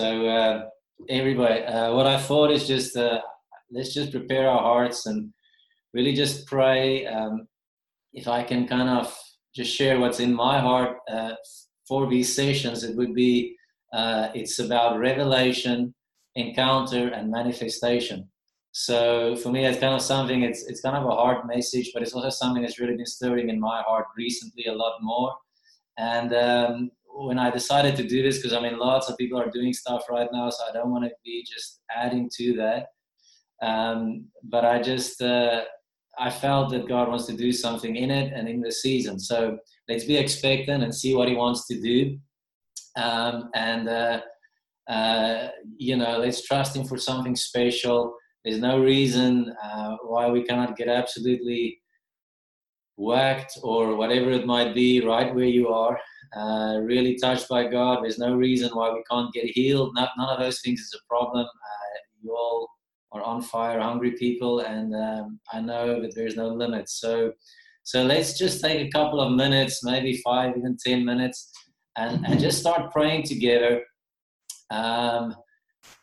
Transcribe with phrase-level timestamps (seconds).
[0.00, 0.62] So, uh,
[1.10, 3.20] everybody, uh, what I thought is just uh,
[3.70, 5.30] let's just prepare our hearts and
[5.92, 7.04] really just pray.
[7.04, 7.46] Um,
[8.14, 9.14] if I can kind of
[9.54, 11.34] just share what's in my heart uh,
[11.86, 13.54] for these sessions, it would be
[13.92, 15.94] uh, it's about revelation,
[16.34, 18.26] encounter, and manifestation.
[18.72, 20.44] So for me, it's kind of something.
[20.44, 23.50] It's it's kind of a hard message, but it's also something that's really been stirring
[23.50, 25.34] in my heart recently a lot more.
[25.98, 26.90] And um,
[27.26, 30.04] when I decided to do this, because I mean, lots of people are doing stuff
[30.08, 32.86] right now, so I don't want to be just adding to that.
[33.66, 35.62] Um, but I just uh,
[36.18, 39.18] I felt that God wants to do something in it and in the season.
[39.18, 42.18] So let's be expectant and see what He wants to do.
[42.96, 44.20] Um, and uh,
[44.88, 48.14] uh, you know, let's trust Him for something special.
[48.44, 51.80] There's no reason uh, why we cannot get absolutely
[53.00, 55.98] whacked or whatever it might be right where you are
[56.36, 58.02] uh, really touched by God.
[58.02, 59.94] There's no reason why we can't get healed.
[59.94, 61.46] Not, none of those things is a problem.
[61.46, 62.68] Uh, you all
[63.12, 67.00] are on fire, hungry people, and um, I know that there's no limits.
[67.00, 67.32] So,
[67.82, 71.50] so let's just take a couple of minutes, maybe five, even ten minutes,
[71.96, 73.82] and, and just start praying together.
[74.70, 75.34] Um,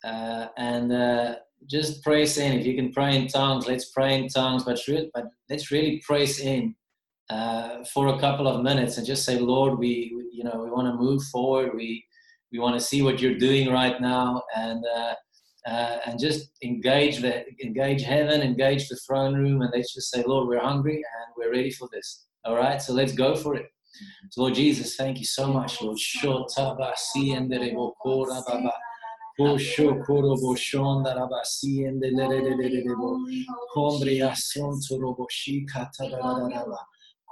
[0.04, 1.36] uh, and uh,
[1.68, 2.60] just praise in.
[2.60, 4.64] If you can pray in tongues, let's pray in tongues.
[4.64, 6.76] But, re- but let's really praise in
[7.30, 10.88] uh, for a couple of minutes and just say, Lord, we, you know, we want
[10.88, 11.72] to move forward.
[11.76, 12.06] We,
[12.52, 15.14] we want to see what you're doing right now, and uh,
[15.68, 20.24] uh, and just engage the engage heaven, engage the throne room, and let's just say,
[20.26, 22.26] Lord, we're hungry and we're ready for this.
[22.46, 23.66] All right, so let's go for it.
[24.32, 25.98] So Lord Jesus, thank you so much, Lord.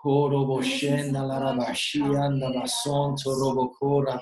[0.05, 4.19] coro scenda la rabascia, andava sonto, robo cora,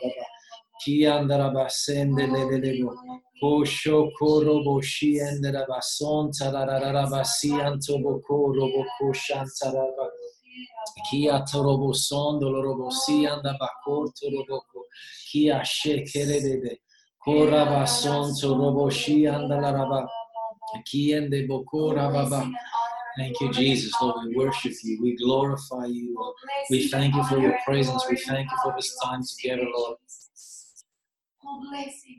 [0.78, 2.94] chi andava bassende le vedego.
[3.38, 10.10] Kosho korobo shi andava sonta, la rabassi, antobo korobo koshanza rabba.
[11.10, 14.64] Chi a torobo sondo, lo robo si andava corto, robo
[15.30, 16.82] chi a shekere bebe.
[17.18, 20.08] cora sonto, robo shi andava.
[20.84, 22.48] Chi ende bocora rabba.
[23.18, 23.94] Thank you, Jesus.
[24.02, 25.02] Lord, we worship you.
[25.02, 26.36] We glorify you, Lord.
[26.70, 28.04] We thank you for your presence.
[28.10, 29.98] We thank you for this time together, Lord.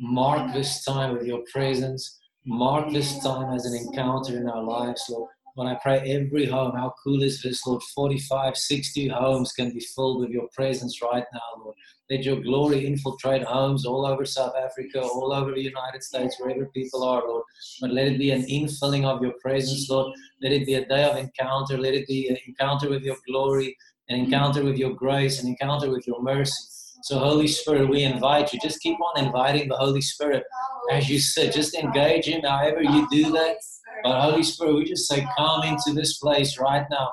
[0.01, 2.21] Mark this time with your presence.
[2.47, 5.31] Mark this time as an encounter in our lives, Lord.
[5.55, 7.81] When I pray every home, how cool is this, Lord?
[7.95, 11.77] 45, 60 homes can be filled with your presence right now, Lord.
[12.11, 16.67] Let your glory infiltrate homes all over South Africa, all over the United States, wherever
[16.67, 17.45] people are, Lord.
[17.81, 20.13] But let it be an infilling of your presence, Lord.
[20.43, 21.79] Let it be a day of encounter.
[21.79, 23.77] Let it be an encounter with your glory,
[24.09, 26.74] an encounter with your grace, an encounter with your mercy.
[27.05, 28.59] So, Holy Spirit, we invite you.
[28.63, 30.43] Just keep on inviting the Holy Spirit
[30.91, 31.53] as you sit.
[31.53, 33.57] Just engage Him however you do that.
[34.03, 37.11] But Holy Spirit, we just say, come into this place right now.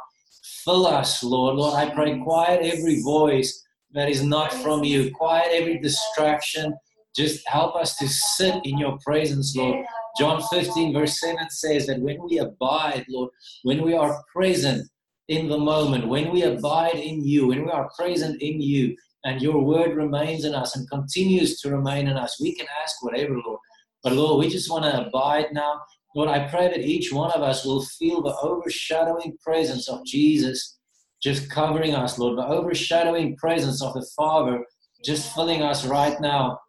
[0.63, 1.57] Fill us, Lord.
[1.57, 5.11] Lord, I pray, quiet every voice that is not from you.
[5.13, 6.73] Quiet every distraction.
[7.13, 9.85] Just help us to sit in your presence, Lord.
[10.17, 13.31] John 15, verse 7 says that when we abide, Lord,
[13.63, 14.87] when we are present
[15.27, 19.41] in the moment, when we abide in you, when we are present in you, and
[19.41, 23.35] your word remains in us and continues to remain in us, we can ask whatever,
[23.45, 23.59] Lord.
[24.03, 25.81] But Lord, we just want to abide now.
[26.15, 30.77] Lord, I pray that each one of us will feel the overshadowing presence of Jesus
[31.21, 34.63] just covering us, Lord, the overshadowing presence of the Father
[35.03, 36.59] just filling us right now,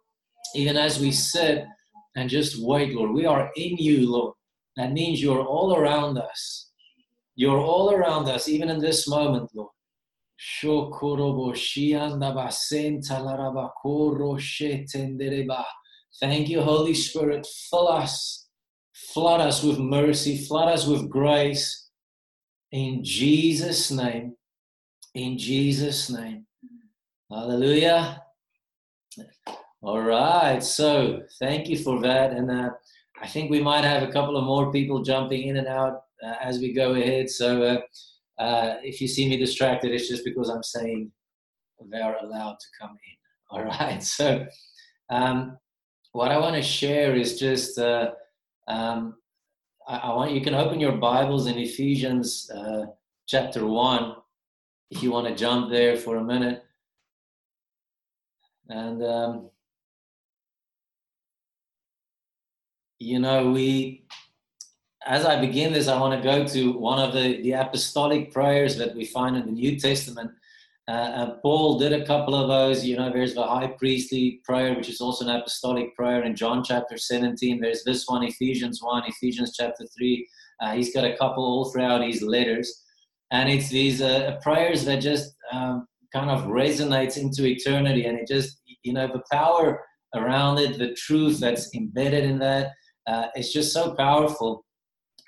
[0.55, 1.65] even as we sit
[2.15, 3.11] and just wait, Lord.
[3.11, 4.33] We are in you, Lord.
[4.77, 6.71] That means you're all around us.
[7.35, 9.69] You're all around us, even in this moment, Lord.
[16.19, 17.47] Thank you, Holy Spirit.
[17.69, 18.47] Fill us,
[19.13, 21.89] flood us with mercy, flood us with grace.
[22.71, 24.35] In Jesus' name,
[25.13, 26.45] in Jesus' name.
[27.29, 28.21] Hallelujah.
[29.81, 30.63] All right.
[30.63, 32.31] So thank you for that.
[32.31, 32.69] And uh,
[33.21, 36.35] I think we might have a couple of more people jumping in and out uh,
[36.41, 37.29] as we go ahead.
[37.29, 37.77] So uh,
[38.37, 41.11] uh if you see me distracted, it's just because I'm saying
[41.91, 43.17] they are allowed to come in.
[43.51, 44.01] All right.
[44.01, 44.45] So
[45.09, 45.57] um,
[46.11, 48.11] what I want to share is just uh,
[48.67, 49.15] um,
[49.87, 52.85] I, I, want you can open your Bibles in Ephesians uh,
[53.27, 54.15] chapter one
[54.93, 56.63] if you want to jump there for a minute.
[58.69, 59.49] And, um,
[62.99, 64.05] you know, we,
[65.05, 68.77] as I begin this, I want to go to one of the, the apostolic prayers
[68.77, 70.31] that we find in the New Testament.
[70.87, 72.85] Uh, uh, Paul did a couple of those.
[72.85, 76.63] You know, there's the high priestly prayer, which is also an apostolic prayer in John
[76.63, 77.59] chapter 17.
[77.59, 80.27] There's this one, Ephesians 1, Ephesians chapter 3.
[80.61, 82.83] Uh, he's got a couple all throughout his letters.
[83.31, 88.05] And it's these uh, prayers that just um, kind of resonates into eternity.
[88.05, 89.81] And it just, you know, the power
[90.15, 92.71] around it, the truth that's embedded in that,
[93.07, 94.65] uh, it's just so powerful.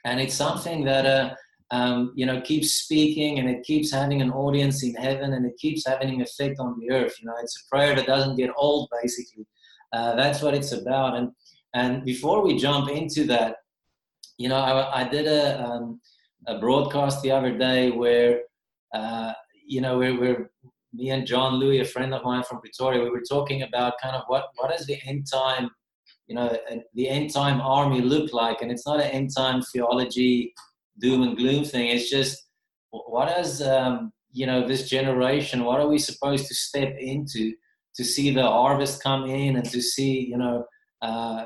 [0.06, 1.36] And it's something that, uh,
[1.72, 5.58] um, you know, keeps speaking and it keeps having an audience in heaven and it
[5.58, 7.16] keeps having an effect on the earth.
[7.20, 9.46] You know, it's a prayer that doesn't get old, basically.
[9.92, 11.18] Uh, that's what it's about.
[11.18, 11.32] And
[11.74, 13.58] and before we jump into that,
[14.38, 16.00] you know, I, I did a um,
[16.48, 18.42] a broadcast the other day where,
[18.94, 19.34] uh,
[19.68, 20.52] you know, we're, we're
[20.94, 24.16] me and John Louis, a friend of mine from Pretoria, we were talking about kind
[24.16, 25.70] of what what does the end time,
[26.28, 26.58] you know,
[26.94, 30.54] the end time army look like, and it's not an end time theology
[31.00, 31.90] doom and gloom thing.
[31.90, 32.46] It's just
[32.90, 35.64] what does um, you know this generation?
[35.64, 37.54] What are we supposed to step into
[37.96, 40.66] to see the harvest come in and to see you know
[41.02, 41.46] uh,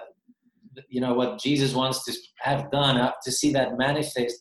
[0.88, 4.38] you know what Jesus wants to have done uh, to see that manifest?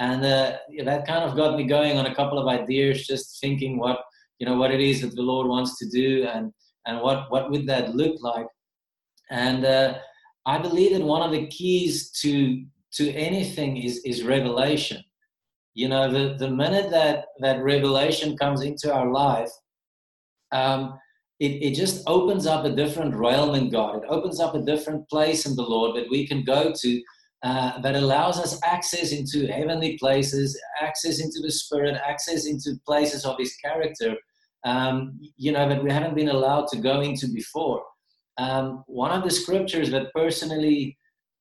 [0.00, 3.78] And uh, that kind of got me going on a couple of ideas, just thinking
[3.78, 4.00] what
[4.38, 6.52] you know what it is that the Lord wants to do and
[6.86, 8.46] and what what would that look like.
[9.30, 9.98] And uh,
[10.46, 15.02] I believe that one of the keys to to anything is, is revelation.
[15.74, 19.50] You know, the, the minute that, that revelation comes into our life,
[20.52, 20.98] um,
[21.38, 23.96] it, it just opens up a different realm in God.
[23.96, 27.02] It opens up a different place in the Lord that we can go to
[27.44, 33.24] uh, that allows us access into heavenly places, access into the Spirit, access into places
[33.24, 34.16] of His character,
[34.64, 37.84] um, you know, that we haven't been allowed to go into before.
[38.38, 40.96] Um, one of the scriptures that personally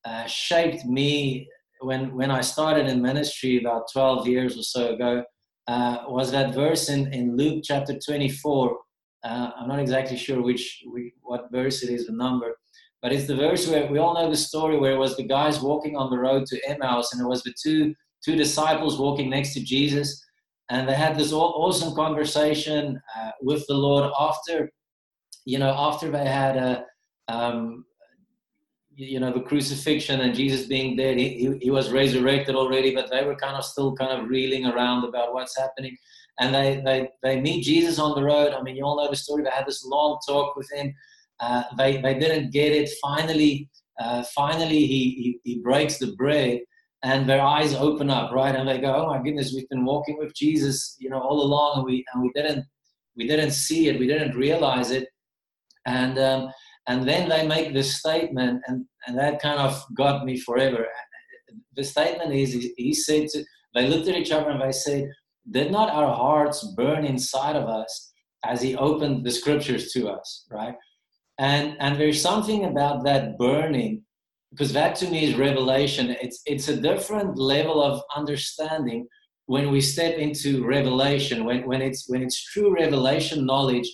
[0.05, 1.47] uh, shaped me
[1.81, 5.23] when when I started in ministry about 12 years or so ago
[5.67, 8.77] uh, was that verse in, in Luke chapter 24.
[9.23, 12.55] Uh, I'm not exactly sure which, which, what verse it is, the number,
[13.01, 15.61] but it's the verse where we all know the story where it was the guys
[15.61, 17.93] walking on the road to Emmaus, and it was the two
[18.23, 20.23] two disciples walking next to Jesus,
[20.69, 24.71] and they had this awesome conversation uh, with the Lord after,
[25.47, 26.85] you know, after they had a
[27.29, 27.85] um,
[28.95, 33.11] you know the crucifixion and jesus being dead he, he, he, was resurrected already but
[33.11, 35.95] they were kind of still kind of reeling around about what's happening.
[36.39, 38.53] And they they, they meet jesus on the road.
[38.53, 39.43] I mean you all know the story.
[39.43, 40.93] They had this long talk with him.
[41.39, 42.89] Uh, they, they didn't get it.
[43.01, 43.69] Finally
[43.99, 46.59] uh, finally he, he, he breaks the bread
[47.03, 48.55] and their eyes open up right?
[48.55, 51.71] And they go oh my goodness we've been walking with jesus you know all along
[51.77, 52.65] and we and we didn't
[53.15, 53.99] we didn't see it.
[53.99, 55.07] We didn't realize it
[55.87, 56.51] and um,
[56.87, 60.87] and then they make this statement, and, and that kind of got me forever.
[61.75, 63.43] The statement is he said, to,
[63.73, 65.09] they looked at each other and they said,
[65.51, 68.13] Did not our hearts burn inside of us
[68.45, 70.75] as he opened the scriptures to us, right?
[71.39, 74.03] And, and there's something about that burning,
[74.51, 76.15] because that to me is revelation.
[76.21, 79.07] It's, it's a different level of understanding
[79.45, 83.89] when we step into revelation, when, when, it's, when it's true revelation knowledge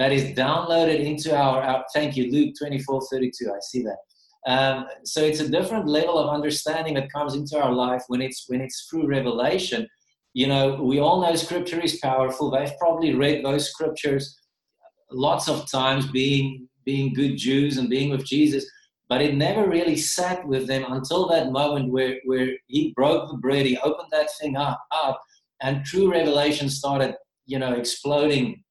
[0.00, 3.52] that is downloaded into our, our thank you, Luke 24 32.
[3.52, 3.98] I see that.
[4.46, 8.46] Um, so it's a different level of understanding that comes into our life when it's
[8.48, 9.86] when it's through revelation.
[10.32, 12.50] You know, we all know scripture is powerful.
[12.50, 14.38] They've probably read those scriptures
[15.12, 18.64] lots of times being being good Jews and being with Jesus,
[19.10, 23.36] but it never really sat with them until that moment where, where he broke the
[23.36, 25.20] bread, he opened that thing up, up,
[25.60, 28.64] and true revelation started, you know, exploding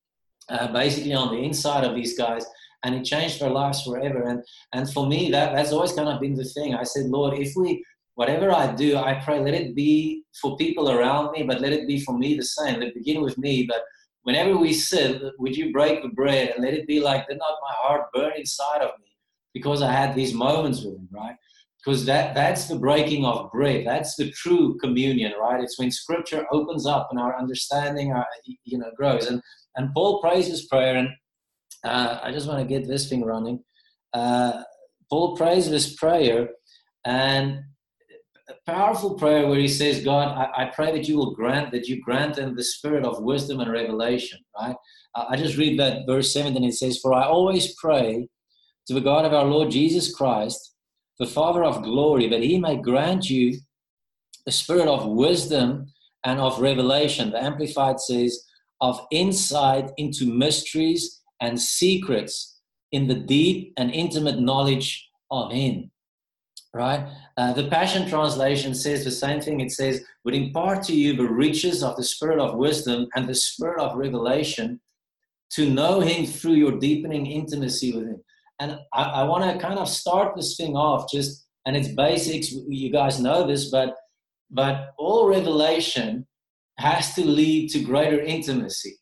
[0.49, 2.45] uh, basically on the inside of these guys
[2.83, 4.23] and it changed their lives forever.
[4.23, 6.75] And and for me that that's always kind of been the thing.
[6.75, 7.83] I said lord if we
[8.15, 11.87] whatever i do i pray let it be for people around me but let it
[11.87, 12.79] be for me the same.
[12.79, 13.83] Let it begin with me but
[14.23, 17.55] whenever we sit would you break the bread and let it be like did not
[17.61, 19.11] my heart burn inside of me
[19.53, 21.35] because i had these moments with him right
[21.83, 26.45] because that that's the breaking of bread that's the true communion right it's when scripture
[26.51, 29.41] opens up and our understanding our, uh, you know grows and
[29.79, 31.09] and Paul prays his prayer, and
[31.85, 33.63] uh, I just want to get this thing running.
[34.13, 34.61] Uh,
[35.09, 36.49] Paul prays this prayer,
[37.05, 37.61] and
[38.49, 41.87] a powerful prayer where he says, God, I, I, pray that you will grant that
[41.87, 44.39] you grant them the spirit of wisdom and revelation.
[44.59, 44.75] Right?
[45.15, 46.69] Uh, I just read that verse seven, 17.
[46.69, 48.27] It says, For I always pray
[48.87, 50.73] to the God of our Lord Jesus Christ,
[51.19, 53.59] the Father of glory, that he may grant you
[54.45, 55.87] the spirit of wisdom
[56.25, 57.31] and of revelation.
[57.31, 58.45] The Amplified says,
[58.81, 62.59] of insight into mysteries and secrets
[62.91, 65.91] in the deep and intimate knowledge of Him.
[66.73, 67.07] right?
[67.37, 69.59] Uh, the Passion Translation says the same thing.
[69.59, 73.35] It says, would impart to you the riches of the spirit of wisdom and the
[73.35, 74.79] spirit of revelation
[75.51, 78.21] to know him through your deepening intimacy with him.
[78.59, 82.51] And I, I want to kind of start this thing off just, and it's basics.
[82.51, 83.95] You guys know this, but
[84.51, 86.27] but all revelation
[86.79, 88.97] has to lead to greater intimacy,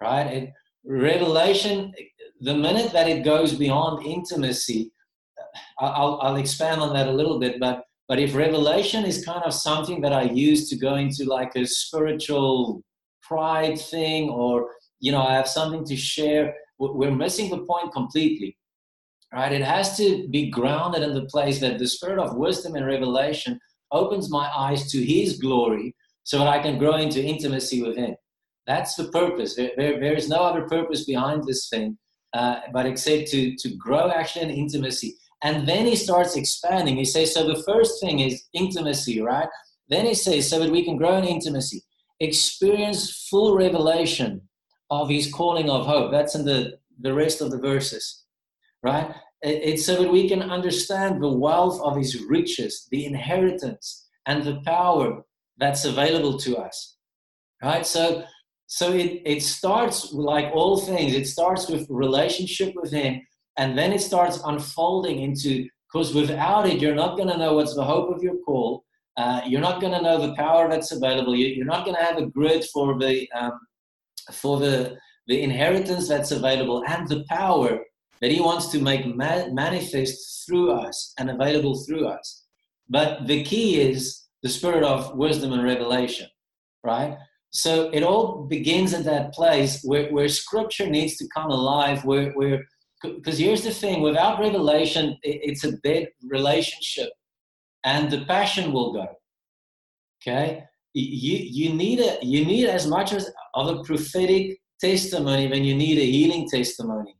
[0.00, 0.26] right?
[0.26, 0.52] It,
[0.84, 1.92] revelation,
[2.40, 4.92] the minute that it goes beyond intimacy,
[5.78, 9.54] I'll, I'll expand on that a little bit, but but if revelation is kind of
[9.54, 12.82] something that I use to go into like a spiritual
[13.22, 18.56] pride thing, or you know, I have something to share, we're missing the point completely.
[19.32, 19.52] Right?
[19.52, 23.60] It has to be grounded in the place that the spirit of wisdom and revelation
[23.92, 25.94] opens my eyes to His glory,
[26.24, 28.14] so that I can grow into intimacy with Him.
[28.66, 29.56] That's the purpose.
[29.56, 31.96] There, there, there is no other purpose behind this thing,
[32.34, 35.16] uh, but except to to grow actually in intimacy.
[35.42, 36.96] And then he starts expanding.
[36.96, 39.48] He says, so the first thing is intimacy, right?
[39.88, 41.82] Then he says, so that we can grow in intimacy,
[42.20, 44.42] experience full revelation
[44.90, 46.12] of his calling of hope.
[46.12, 48.24] That's in the, the rest of the verses,
[48.82, 49.14] right?
[49.42, 54.60] It's so that we can understand the wealth of his riches, the inheritance, and the
[54.66, 55.22] power
[55.56, 56.96] that's available to us,
[57.62, 57.86] right?
[57.86, 58.24] So,
[58.66, 63.22] so it, it starts like all things, it starts with relationship with him
[63.60, 67.74] and then it starts unfolding into because without it you're not going to know what's
[67.74, 68.84] the hope of your call
[69.16, 72.02] uh, you're not going to know the power that's available you, are not going to
[72.02, 73.58] have a grid for the um,
[74.32, 74.96] for the
[75.26, 77.80] the inheritance that's available and the power
[78.20, 82.44] that he wants to make ma- manifest through us and available through us.
[82.88, 86.28] But the key is the spirit of wisdom and revelation
[86.84, 87.16] right?
[87.50, 92.30] So it all begins at that place where, where scripture needs to come alive where,
[92.32, 92.64] where
[93.02, 97.10] because here's the thing without revelation it's a dead relationship
[97.82, 99.06] and the passion will go
[100.22, 100.64] okay?
[100.92, 105.74] You you need a you need as much as of a prophetic testimony when you
[105.74, 107.16] need a healing testimony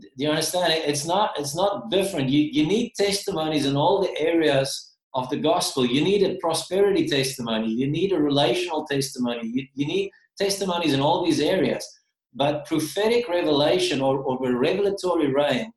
[0.00, 4.18] do you understand it's not it's not different you you need testimonies in all the
[4.20, 9.66] areas of the gospel you need a prosperity testimony you need a relational testimony you,
[9.74, 11.84] you need testimonies in all these areas
[12.34, 15.72] but prophetic revelation or, or the revelatory rain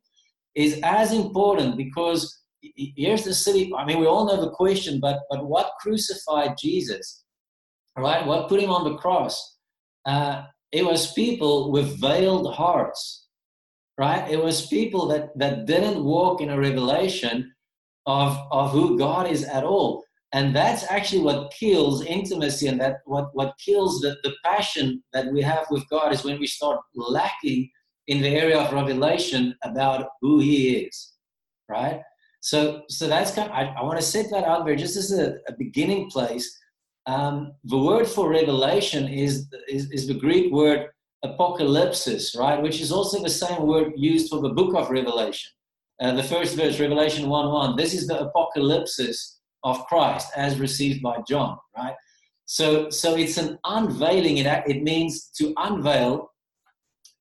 [0.54, 3.72] is as important because here's the city.
[3.76, 7.24] I mean, we all know the question, but but what crucified Jesus?
[7.96, 8.24] Right?
[8.26, 9.56] What put him on the cross?
[10.06, 13.26] Uh, it was people with veiled hearts.
[14.04, 14.24] Right?
[14.34, 17.36] It was people that that didn't walk in a revelation
[18.06, 19.92] of of who God is at all.
[20.32, 25.26] And that's actually what kills intimacy and that what, what kills the, the passion that
[25.32, 27.68] we have with god is when we start lacking
[28.06, 31.10] in the area of revelation about who he is
[31.70, 32.00] right?
[32.40, 35.12] So so that's kind of, I, I want to set that out there just as
[35.12, 36.46] a, a beginning place.
[37.06, 40.88] Um, the word for revelation is, is, is the greek word
[41.24, 45.50] apocalypsis right which is also the same word used for the book of revelation
[46.00, 51.02] uh, the first verse revelation 1 1 this is the apocalypsis of Christ as received
[51.02, 51.94] by John, right?
[52.46, 54.38] So, so it's an unveiling.
[54.38, 56.30] It, it means to unveil.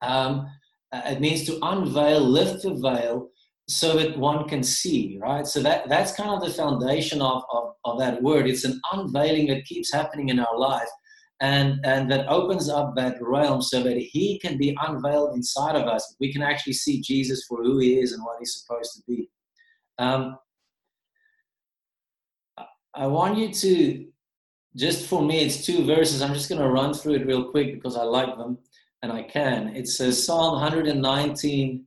[0.01, 0.48] Um,
[0.91, 3.29] uh, it means to unveil, lift the veil,
[3.68, 5.46] so that one can see, right?
[5.46, 8.48] So that that's kind of the foundation of, of, of that word.
[8.48, 10.89] It's an unveiling that keeps happening in our life,
[11.41, 15.88] and and that opens up that realm so that He can be unveiled inside of
[15.88, 16.15] us.
[16.19, 19.29] We can actually see Jesus for who He is and what He's supposed to be.
[19.98, 20.38] Um,
[22.93, 24.10] I want you to
[24.75, 26.22] just for me, it's two verses.
[26.22, 28.58] I'm just going to run through it real quick because I like them
[29.01, 29.75] and I can.
[29.75, 31.86] It says Psalm 119,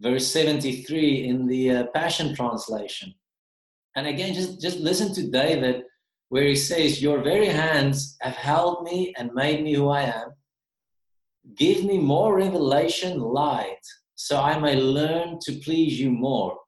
[0.00, 3.14] verse 73 in the uh, Passion Translation.
[3.96, 5.84] And again, just, just listen to David
[6.28, 10.30] where he says, Your very hands have held me and made me who I am.
[11.56, 16.58] Give me more revelation light so I may learn to please you more.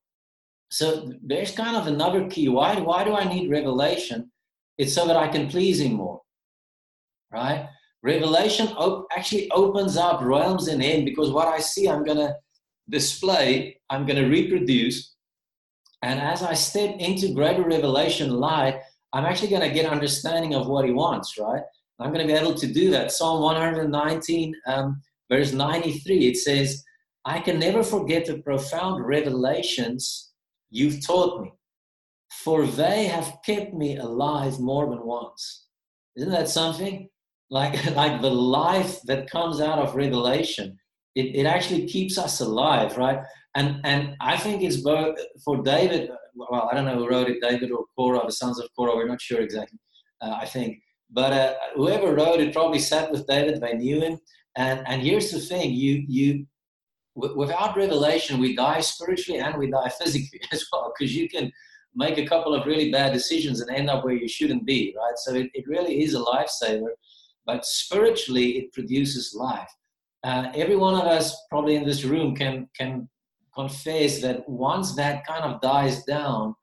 [0.70, 2.48] So there's kind of another key.
[2.48, 4.30] Why, why do I need revelation?
[4.78, 6.20] It's so that I can please Him more,
[7.32, 7.68] right?
[8.02, 12.34] Revelation op- actually opens up realms in Him because what I see, I'm going to
[12.88, 15.14] display, I'm going to reproduce.
[16.02, 18.80] And as I step into greater revelation light,
[19.16, 21.62] I'm actually going to get understanding of what He wants, right?
[21.98, 23.12] I'm going to be able to do that.
[23.12, 25.00] Psalm 119, um,
[25.32, 26.84] verse 93, it says,
[27.24, 30.32] I can never forget the profound revelations
[30.68, 31.52] you've taught me,
[32.44, 35.64] for they have kept me alive more than once.
[36.16, 37.08] Isn't that something?
[37.48, 40.78] Like, like the life that comes out of revelation,
[41.14, 43.20] it, it actually keeps us alive, right?
[43.54, 47.40] And, and I think it's both for David, well, I don't know who wrote it,
[47.40, 48.96] David or Korah, the sons of Korah.
[48.96, 49.78] We're not sure exactly.
[50.20, 50.78] Uh, I think,
[51.10, 53.60] but uh, whoever wrote it probably sat with David.
[53.60, 54.18] They knew him.
[54.56, 56.46] And and here's the thing: you you
[57.14, 61.50] without revelation, we die spiritually and we die physically as well, because you can
[61.94, 65.16] make a couple of really bad decisions and end up where you shouldn't be, right?
[65.16, 66.90] So it, it really is a lifesaver,
[67.46, 69.70] but spiritually it produces life.
[70.22, 73.08] Uh, every one of us probably in this room can can
[73.56, 76.54] confess that once that kind of dies down,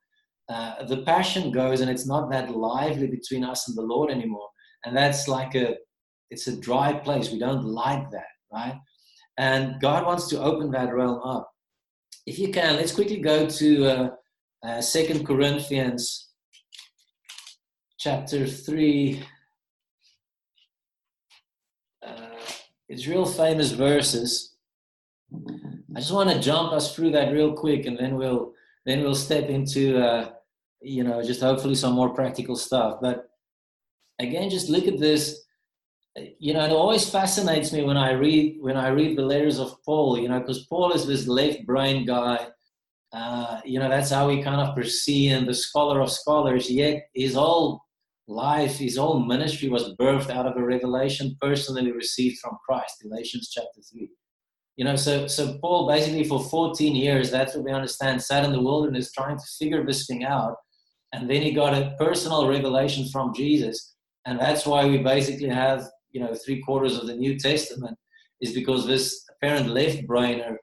[0.50, 4.50] uh, the passion goes and it's not that lively between us and the Lord anymore.
[4.86, 5.76] And that's like a
[6.30, 7.32] it's a dry place.
[7.32, 8.80] We don't like that, right?
[9.38, 11.52] And God wants to open that realm up.
[12.26, 14.10] If you can, let's quickly go to uh,
[14.66, 16.30] uh, Second Corinthians
[18.00, 19.24] chapter 3.
[22.06, 22.12] Uh,
[22.90, 24.56] it's real famous verses.
[25.96, 28.54] I just want to jump us through that real quick, and then we'll
[28.86, 30.32] then we'll step into uh,
[30.82, 33.00] you know just hopefully some more practical stuff.
[33.02, 33.30] But
[34.20, 35.44] again, just look at this
[36.16, 39.76] you know, it always fascinates me when I read when I read the letters of
[39.84, 40.20] Paul.
[40.20, 42.48] You know, because Paul is this left brain guy.
[43.12, 46.70] Uh, you know, that's how we kind of perceive him, the scholar of scholars.
[46.70, 47.82] Yet his whole
[48.28, 53.04] life, his whole ministry was birthed out of a revelation personally received from Christ.
[53.04, 54.10] Galatians chapter three.
[54.76, 58.52] You know, so so Paul basically for 14 years, that's what we understand, sat in
[58.52, 60.56] the wilderness trying to figure this thing out,
[61.14, 63.94] and then he got a personal revelation from Jesus,
[64.26, 67.98] and that's why we basically have you know three quarters of the New Testament
[68.42, 70.56] is because this apparent left brainer,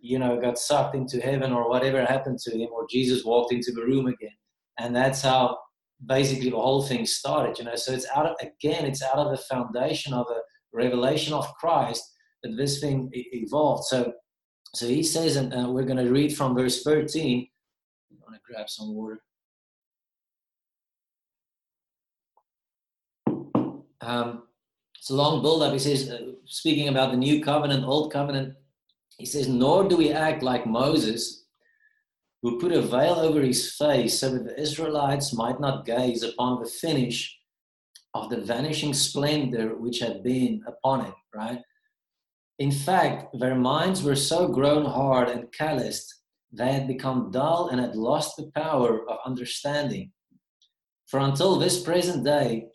[0.00, 3.70] you know, got sucked into heaven or whatever happened to him, or Jesus walked into
[3.70, 4.36] the room again,
[4.80, 5.56] and that's how
[6.04, 7.60] basically the whole thing started.
[7.60, 10.40] You know, so it's out of again, it's out of the foundation of a
[10.72, 12.11] revelation of Christ
[12.42, 13.84] that this thing evolved.
[13.84, 14.12] So,
[14.74, 17.46] so he says, and uh, we're going to read from verse 13.
[18.10, 19.20] I'm going to grab some water.
[24.00, 24.42] Um,
[24.98, 25.72] it's a long build up.
[25.72, 28.54] He says, uh, speaking about the new covenant, old covenant,
[29.18, 31.44] he says, Nor do we act like Moses,
[32.42, 36.60] who put a veil over his face so that the Israelites might not gaze upon
[36.60, 37.38] the finish
[38.14, 41.60] of the vanishing splendor which had been upon it, right?
[42.58, 47.80] In fact, their minds were so grown hard and calloused, they had become dull and
[47.80, 50.12] had lost the power of understanding.
[51.06, 52.66] For until this present day,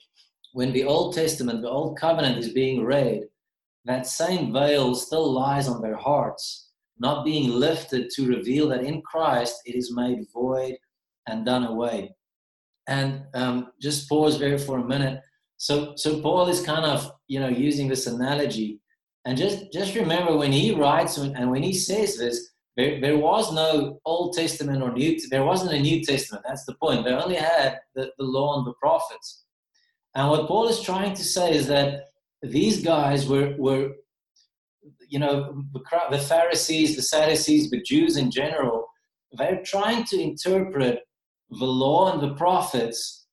[0.54, 3.22] when the Old Testament, the Old Covenant is being read,
[3.86, 9.02] that same veil still lies on their hearts, not being lifted to reveal that in
[9.04, 10.76] Christ it is made void
[11.28, 12.16] and done away.
[12.88, 15.22] And um, just pause there for a minute.
[15.58, 18.80] So, so Paul is kind of, you know, using this analogy,
[19.28, 23.52] and just just remember when he writes and when he says this, there, there was
[23.52, 25.20] no Old Testament or New.
[25.30, 26.46] There wasn't a New Testament.
[26.48, 27.04] That's the point.
[27.04, 29.44] They only had the, the law and the prophets.
[30.16, 32.06] And what Paul is trying to say is that
[32.42, 33.96] these guys were, were
[35.10, 35.62] you know,
[36.10, 38.88] the Pharisees, the Sadducees, the Jews in general,
[39.34, 41.02] they're trying to interpret
[41.50, 43.28] the law and the prophets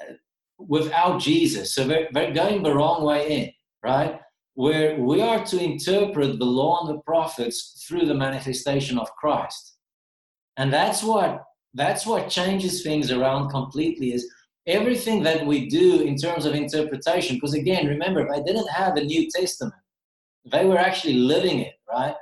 [0.00, 0.14] uh,
[0.56, 1.74] without Jesus.
[1.74, 3.50] So they're, they're going the wrong way in,
[3.82, 4.20] right?
[4.56, 9.76] Where we are to interpret the law and the prophets through the manifestation of Christ.
[10.56, 14.26] And that's what that's what changes things around completely is
[14.66, 19.04] everything that we do in terms of interpretation, because again, remember, they didn't have a
[19.04, 19.74] New Testament.
[20.50, 22.14] They were actually living it, right?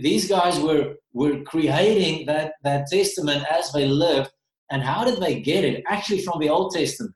[0.00, 4.30] These guys were, were creating that, that testament as they lived.
[4.70, 5.84] And how did they get it?
[5.86, 7.14] Actually, from the Old Testament.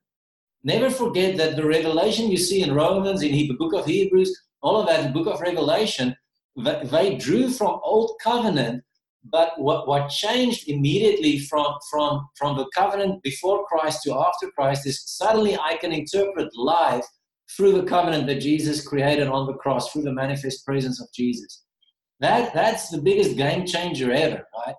[0.62, 4.80] Never forget that the revelation you see in Romans, in the book of Hebrews, all
[4.80, 6.16] of that, book of Revelation,
[6.56, 8.82] they drew from Old Covenant
[9.24, 14.86] but what, what changed immediately from, from, from the covenant before Christ to after Christ
[14.86, 17.04] is suddenly I can interpret life
[17.54, 21.64] through the covenant that Jesus created on the cross, through the manifest presence of Jesus.
[22.20, 24.74] That, that's the biggest game changer ever, right?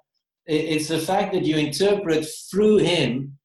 [0.45, 3.37] It's the fact that you interpret through Him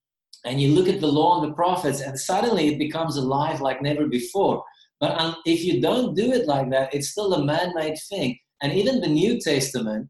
[0.44, 3.83] and you look at the law and the prophets, and suddenly it becomes alive like
[3.83, 4.64] never before.
[5.00, 8.38] But um, if you don't do it like that, it's still a man made thing.
[8.62, 10.09] And even the New Testament,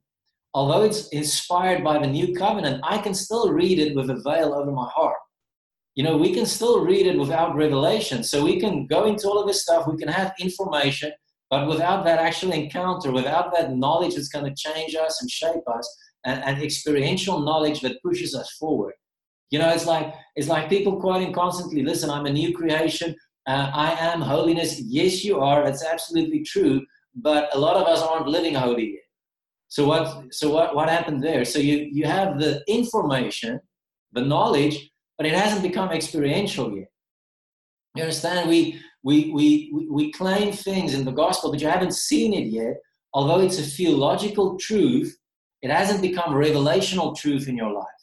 [0.55, 4.55] although it's inspired by the new covenant, I can still read it with a veil
[4.55, 5.17] over my heart.
[5.97, 8.23] You know, we can still read it without revelation.
[8.23, 11.11] So we can go into all of this stuff, we can have information,
[11.51, 15.67] but without that actual encounter, without that knowledge that's going to change us and shape
[15.67, 15.89] us,
[16.25, 18.95] and, and experiential knowledge that pushes us forward.
[19.51, 23.15] You know, it's like it's like people quoting constantly, listen, I'm a new creation.
[23.47, 24.81] Uh, I am holiness.
[24.81, 25.65] Yes, you are.
[25.65, 26.85] That's absolutely true.
[27.15, 29.07] But a lot of us aren't living holy yet
[29.69, 30.35] So what?
[30.35, 30.75] So what?
[30.77, 31.45] What happened there?
[31.45, 33.61] So you you have the information,
[34.13, 36.91] the knowledge, but it hasn't become experiential yet.
[37.97, 38.49] You understand?
[38.49, 42.77] We we we we claim things in the gospel, but you haven't seen it yet.
[43.15, 45.17] Although it's a theological truth,
[45.63, 48.03] it hasn't become revelational truth in your life.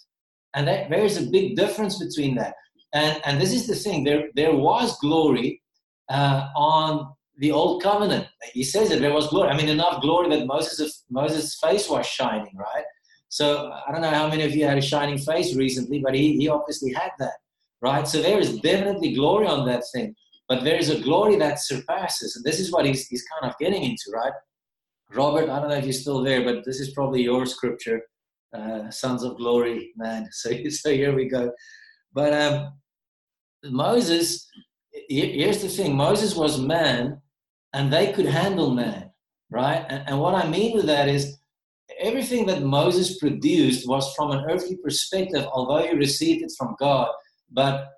[0.56, 2.56] And that, there's a big difference between that.
[2.94, 5.62] And, and this is the thing there, there was glory
[6.10, 8.28] uh, on the old covenant.
[8.54, 9.50] He says that there was glory.
[9.50, 12.86] I mean, enough glory that Moses' Moses' face was shining, right?
[13.30, 16.38] So I don't know how many of you had a shining face recently, but he,
[16.38, 17.34] he obviously had that,
[17.82, 18.08] right?
[18.08, 20.16] So there is definitely glory on that thing,
[20.48, 23.58] but there is a glory that surpasses, and this is what he's, he's kind of
[23.58, 24.34] getting into, right?
[25.16, 28.02] Robert, I don't know if you're still there, but this is probably your scripture,
[28.56, 30.30] uh, Sons of Glory, man.
[30.32, 31.52] So, so here we go.
[32.14, 32.74] But um,
[33.64, 34.48] Moses,
[35.10, 37.22] here's the thing Moses was man,
[37.74, 39.12] and they could handle man,
[39.50, 39.86] right?
[39.90, 41.38] And, and what I mean with that is
[42.00, 47.10] everything that Moses produced was from an earthly perspective, although he received it from God.
[47.52, 47.90] But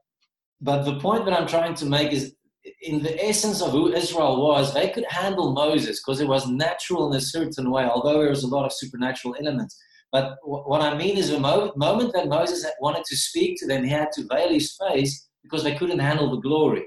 [0.62, 2.34] but the point that I'm trying to make is
[2.82, 7.12] in the essence of who Israel was, they could handle Moses because it was natural
[7.12, 9.78] in a certain way, although there was a lot of supernatural elements.
[10.12, 13.90] But what I mean is, the moment that Moses wanted to speak to them, he
[13.90, 16.86] had to veil his face because they couldn't handle the glory.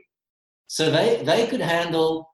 [0.66, 2.29] So they, they could handle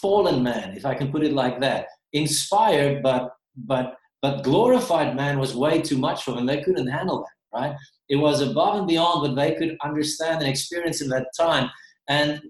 [0.00, 1.86] fallen man, if I can put it like that.
[2.12, 6.46] Inspired, but but but glorified man was way too much for them.
[6.46, 7.76] They couldn't handle that, right?
[8.08, 11.70] It was above and beyond what they could understand and experience in that time.
[12.08, 12.40] And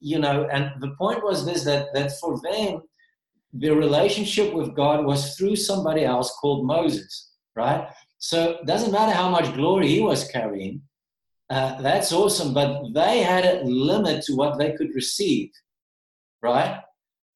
[0.00, 2.82] you know, and the point was this that that for them,
[3.52, 7.88] the relationship with God was through somebody else called Moses, right?
[8.18, 10.80] So it doesn't matter how much glory he was carrying,
[11.52, 15.50] uh, that's awesome, but they had a limit to what they could receive,
[16.42, 16.80] right?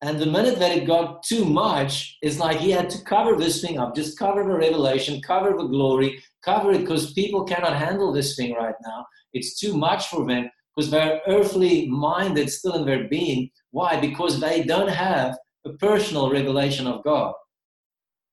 [0.00, 3.60] And the minute that it got too much, it's like he had to cover this
[3.60, 8.10] thing up, just cover the revelation, cover the glory, cover it because people cannot handle
[8.10, 9.04] this thing right now.
[9.34, 13.50] It's too much for them because their earthly mind minded still in their being.
[13.70, 14.00] Why?
[14.00, 17.34] Because they don't have a personal revelation of God.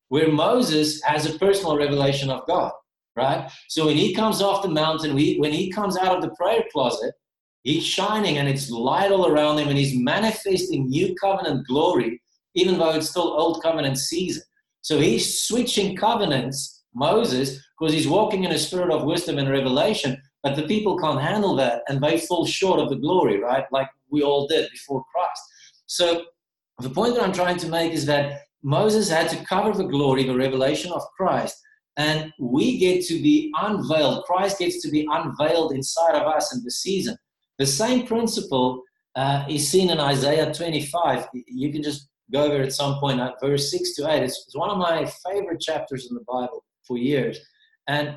[0.08, 2.72] Where Moses has a personal revelation of God,
[3.16, 3.52] right?
[3.68, 7.14] So when he comes off the mountain, when he comes out of the prayer closet,
[7.64, 12.22] he's shining and it's light all around him and he's manifesting new covenant glory,
[12.56, 14.44] even though it's still old covenant season.
[14.82, 20.22] So he's switching covenants, Moses, because he's walking in a spirit of wisdom and revelation,
[20.42, 23.66] but the people can't handle that and they fall short of the glory, right?
[23.72, 25.42] Like we all did before Christ.
[25.86, 26.26] So
[26.80, 30.26] the point that I'm trying to make is that Moses had to cover the glory,
[30.26, 31.56] the revelation of Christ,
[31.98, 34.24] and we get to be unveiled.
[34.26, 37.18] Christ gets to be unveiled inside of us in the season.
[37.60, 38.82] The same principle
[39.16, 41.28] uh, is seen in Isaiah 25.
[41.48, 44.24] You can just go over at some point, uh, verse 6 to 8.
[44.24, 47.40] It's, it's one of my favorite chapters in the Bible for years.
[47.88, 48.16] And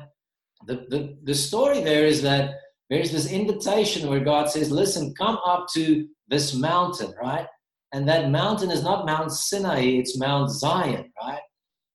[0.65, 2.55] the, the, the story there is that
[2.89, 7.45] there's this invitation where God says, Listen, come up to this mountain, right?
[7.93, 11.41] And that mountain is not Mount Sinai, it's Mount Zion, right?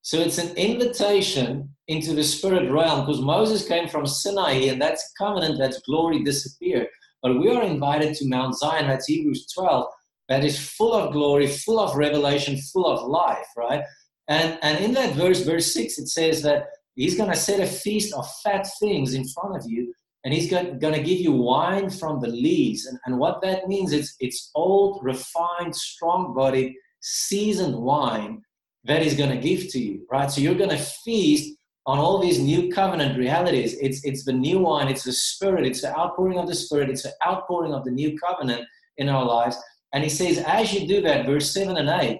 [0.01, 5.11] So it's an invitation into the spirit realm because Moses came from Sinai and that's
[5.17, 6.87] covenant, that's glory disappeared.
[7.21, 9.87] But we are invited to Mount Zion, that's Hebrews 12,
[10.29, 13.83] that is full of glory, full of revelation, full of life, right?
[14.27, 17.65] And, and in that verse, verse 6, it says that He's going to set a
[17.65, 19.93] feast of fat things in front of you,
[20.23, 22.85] and he's going to give you wine from the lees.
[22.85, 28.41] And, and what that means is it's old, refined, strong bodied, seasoned wine
[28.85, 30.29] that he's going to give to you, right?
[30.31, 33.75] So you're going to feast on all these new covenant realities.
[33.81, 37.03] It's, it's the new wine, it's the spirit, it's the outpouring of the spirit, it's
[37.03, 38.65] the outpouring of the new covenant
[38.97, 39.57] in our lives.
[39.93, 42.19] And he says, as you do that, verse 7 and 8,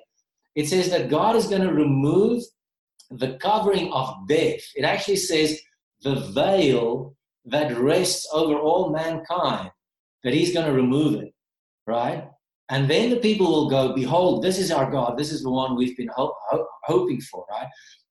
[0.56, 2.44] it says that God is going to remove
[3.10, 4.62] the covering of death.
[4.76, 5.60] It actually says
[6.02, 9.72] the veil that rests over all mankind,
[10.24, 11.34] that he's going to remove it,
[11.88, 12.28] right?
[12.70, 15.18] And then the people will go, Behold, this is our God.
[15.18, 17.68] This is the one we've been ho- ho- hoping for, right?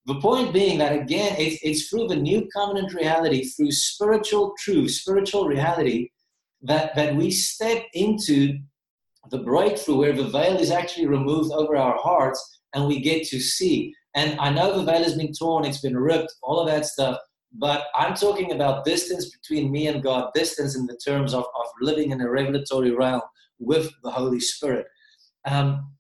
[0.06, 4.90] The point being that, again, it's, it's through the new covenant reality, through spiritual truth,
[4.90, 6.10] spiritual reality,
[6.62, 8.58] that, that we step into
[9.30, 13.40] the breakthrough where the veil is actually removed over our hearts and we get to
[13.40, 13.94] see.
[14.14, 17.18] And I know the veil has been torn, it's been ripped, all of that stuff.
[17.54, 21.66] But I'm talking about distance between me and God, distance in the terms of, of
[21.80, 23.20] living in a revelatory realm
[23.58, 24.86] with the Holy Spirit.
[25.46, 25.92] Um,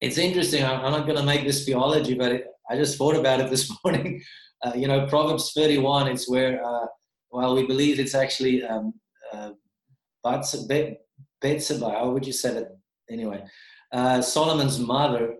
[0.00, 0.64] it's interesting.
[0.64, 3.50] I'm, I'm not going to make this theology, but it, I just thought about it
[3.50, 4.22] this morning.
[4.64, 6.86] Uh, you know, Proverbs 31, it's where, uh,
[7.30, 8.94] well, we believe it's actually um,
[9.32, 9.50] uh,
[10.22, 10.96] Bathsheba,
[11.90, 12.76] how would you say that?
[13.10, 13.42] Anyway,
[13.92, 15.34] uh, Solomon's mother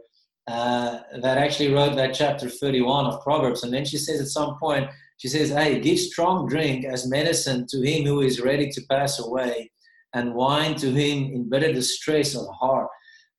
[0.49, 3.63] uh, that actually wrote that chapter 31 of Proverbs.
[3.63, 4.89] And then she says at some point,
[5.19, 9.21] she says, Hey, give strong drink as medicine to him who is ready to pass
[9.21, 9.71] away,
[10.15, 12.89] and wine to him in bitter distress of heart.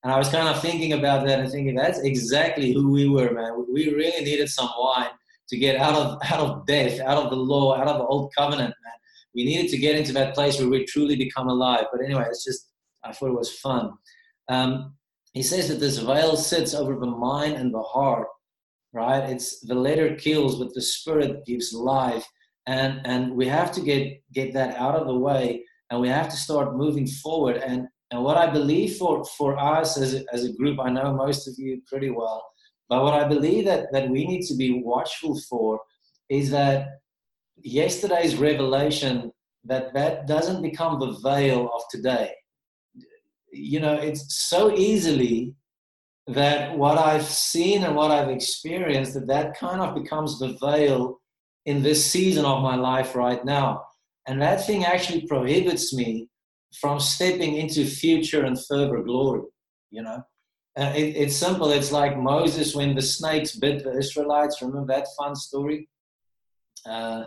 [0.03, 3.31] And I was kind of thinking about that and thinking that's exactly who we were,
[3.31, 3.65] man.
[3.71, 5.09] We really needed some wine
[5.49, 8.33] to get out of out of death, out of the law, out of the old
[8.35, 8.93] covenant, man.
[9.35, 11.85] We needed to get into that place where we truly become alive.
[11.91, 12.69] But anyway, it's just
[13.03, 13.93] I thought it was fun.
[14.49, 14.95] Um,
[15.33, 18.27] he says that this veil sits over the mind and the heart,
[18.91, 19.29] right?
[19.29, 22.25] It's the letter kills, but the spirit gives life,
[22.65, 26.29] and and we have to get get that out of the way, and we have
[26.29, 27.57] to start moving forward.
[27.57, 31.13] And and what I believe for for us as a, as a group, I know
[31.13, 32.45] most of you pretty well,
[32.89, 35.80] but what I believe that that we need to be watchful for
[36.30, 36.88] is that
[37.63, 39.32] yesterday's revelation
[39.63, 42.32] that that doesn't become the veil of today
[43.52, 45.54] you know, it's so easily
[46.28, 51.19] that what I've seen and what I've experienced, that that kind of becomes the veil
[51.65, 53.84] in this season of my life right now.
[54.28, 56.30] And that thing actually prohibits me
[56.79, 59.43] from stepping into future and further glory,
[59.89, 60.23] you know.
[60.77, 61.69] Uh, it, it's simple.
[61.71, 64.62] It's like Moses when the snakes bit the Israelites.
[64.62, 65.89] Remember that fun story?
[66.86, 67.25] Uh,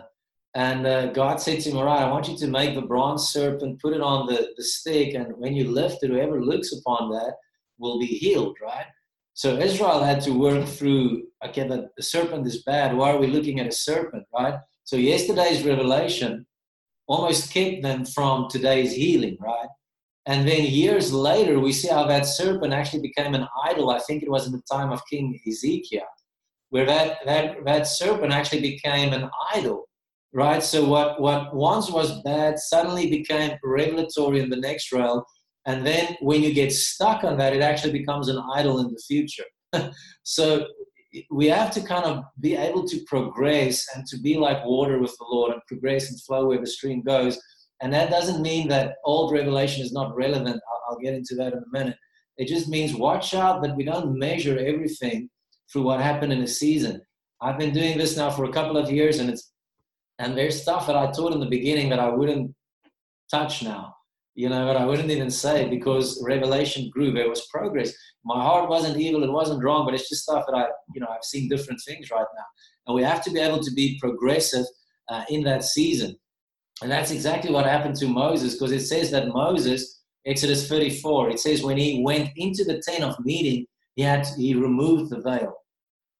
[0.55, 3.29] and uh, God said to him, All right, I want you to make the bronze
[3.29, 7.11] serpent, put it on the, the stick, and when you lift it, whoever looks upon
[7.11, 7.33] that
[7.77, 8.85] will be healed, right?
[9.33, 12.95] So Israel had to work through, okay, the, the serpent is bad.
[12.95, 14.57] Why are we looking at a serpent, right?
[14.85, 16.45] So yesterday's revelation
[17.07, 19.67] almost kept them from today's healing, right?
[20.25, 23.91] And then years later, we see how that serpent actually became an idol.
[23.91, 26.01] I think it was in the time of King Ezekiel,
[26.69, 29.87] where that, that, that serpent actually became an idol
[30.35, 30.61] right?
[30.61, 35.23] So what, what once was bad suddenly became revelatory in the next realm.
[35.65, 39.01] And then when you get stuck on that, it actually becomes an idol in the
[39.07, 39.45] future.
[40.23, 40.67] so
[41.29, 45.15] we have to kind of be able to progress and to be like water with
[45.17, 47.39] the Lord and progress and flow where the stream goes.
[47.81, 50.61] And that doesn't mean that old revelation is not relevant.
[50.71, 51.97] I'll, I'll get into that in a minute.
[52.37, 55.29] It just means watch out that we don't measure everything
[55.71, 57.01] through what happened in a season.
[57.41, 59.51] I've been doing this now for a couple of years, and it's
[60.19, 62.55] and there's stuff that I taught in the beginning that I wouldn't
[63.29, 63.94] touch now,
[64.35, 67.11] you know, that I wouldn't even say because revelation grew.
[67.11, 67.93] There was progress.
[68.25, 71.07] My heart wasn't evil, it wasn't wrong, but it's just stuff that I, you know,
[71.09, 72.43] I've seen different things right now.
[72.87, 74.65] And we have to be able to be progressive
[75.09, 76.17] uh, in that season.
[76.81, 81.39] And that's exactly what happened to Moses because it says that Moses, Exodus 34, it
[81.39, 85.53] says when he went into the tent of meeting, he had he removed the veil.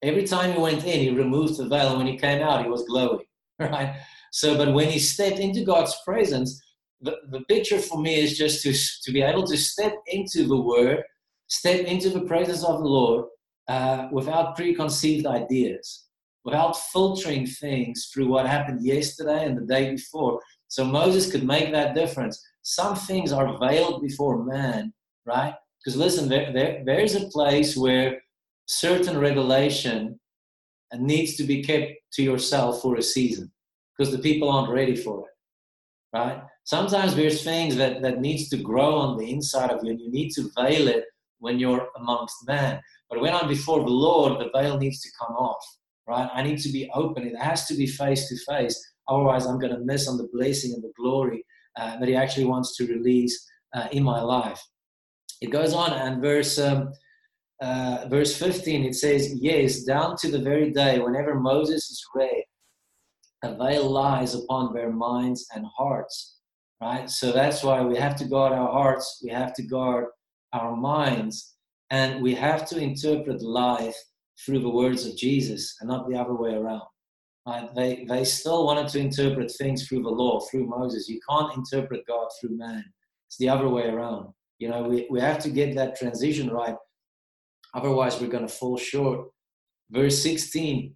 [0.02, 2.70] Every time he went in, he removed the veil, and when he came out, he
[2.70, 3.24] was glowing.
[3.58, 3.96] right?
[4.32, 6.62] So, but when he stepped into God's presence,
[7.00, 8.72] the, the picture for me is just to,
[9.04, 11.02] to be able to step into the Word,
[11.48, 13.26] step into the presence of the Lord
[13.68, 16.06] uh, without preconceived ideas,
[16.44, 20.40] without filtering things through what happened yesterday and the day before.
[20.68, 22.42] So Moses could make that difference.
[22.62, 24.92] Some things are veiled before man,
[25.24, 25.54] right?
[25.78, 28.20] Because listen, there, there, there's a place where
[28.66, 30.18] certain revelation
[30.98, 33.52] needs to be kept to yourself for a season
[33.96, 35.35] because the people aren't ready for it
[36.18, 36.42] right?
[36.64, 40.10] Sometimes there's things that that needs to grow on the inside of you and you
[40.10, 41.04] need to veil it
[41.38, 42.80] when you're amongst men.
[43.10, 45.64] but when i'm before the lord the veil needs to come off
[46.08, 46.28] right?
[46.38, 47.26] I need to be open.
[47.26, 48.76] It has to be face to face.
[49.08, 51.40] Otherwise i'm going to miss on the blessing and the glory
[51.80, 53.34] uh, that he actually wants to release
[53.76, 54.60] uh, in my life.
[55.44, 56.92] It goes on and verse um,
[57.60, 62.44] uh, verse 15, it says, Yes, down to the very day whenever Moses is read,
[63.50, 66.36] a veil lies upon their minds and hearts.
[66.80, 67.08] Right?
[67.08, 70.06] So that's why we have to guard our hearts, we have to guard
[70.52, 71.54] our minds,
[71.90, 73.96] and we have to interpret life
[74.44, 76.82] through the words of Jesus and not the other way around.
[77.46, 77.74] Right?
[77.74, 81.08] They, they still wanted to interpret things through the law, through Moses.
[81.08, 82.84] You can't interpret God through man.
[83.28, 84.32] It's the other way around.
[84.58, 86.76] You know, we, we have to get that transition right
[87.76, 89.28] Otherwise, we're going to fall short.
[89.90, 90.94] Verse 16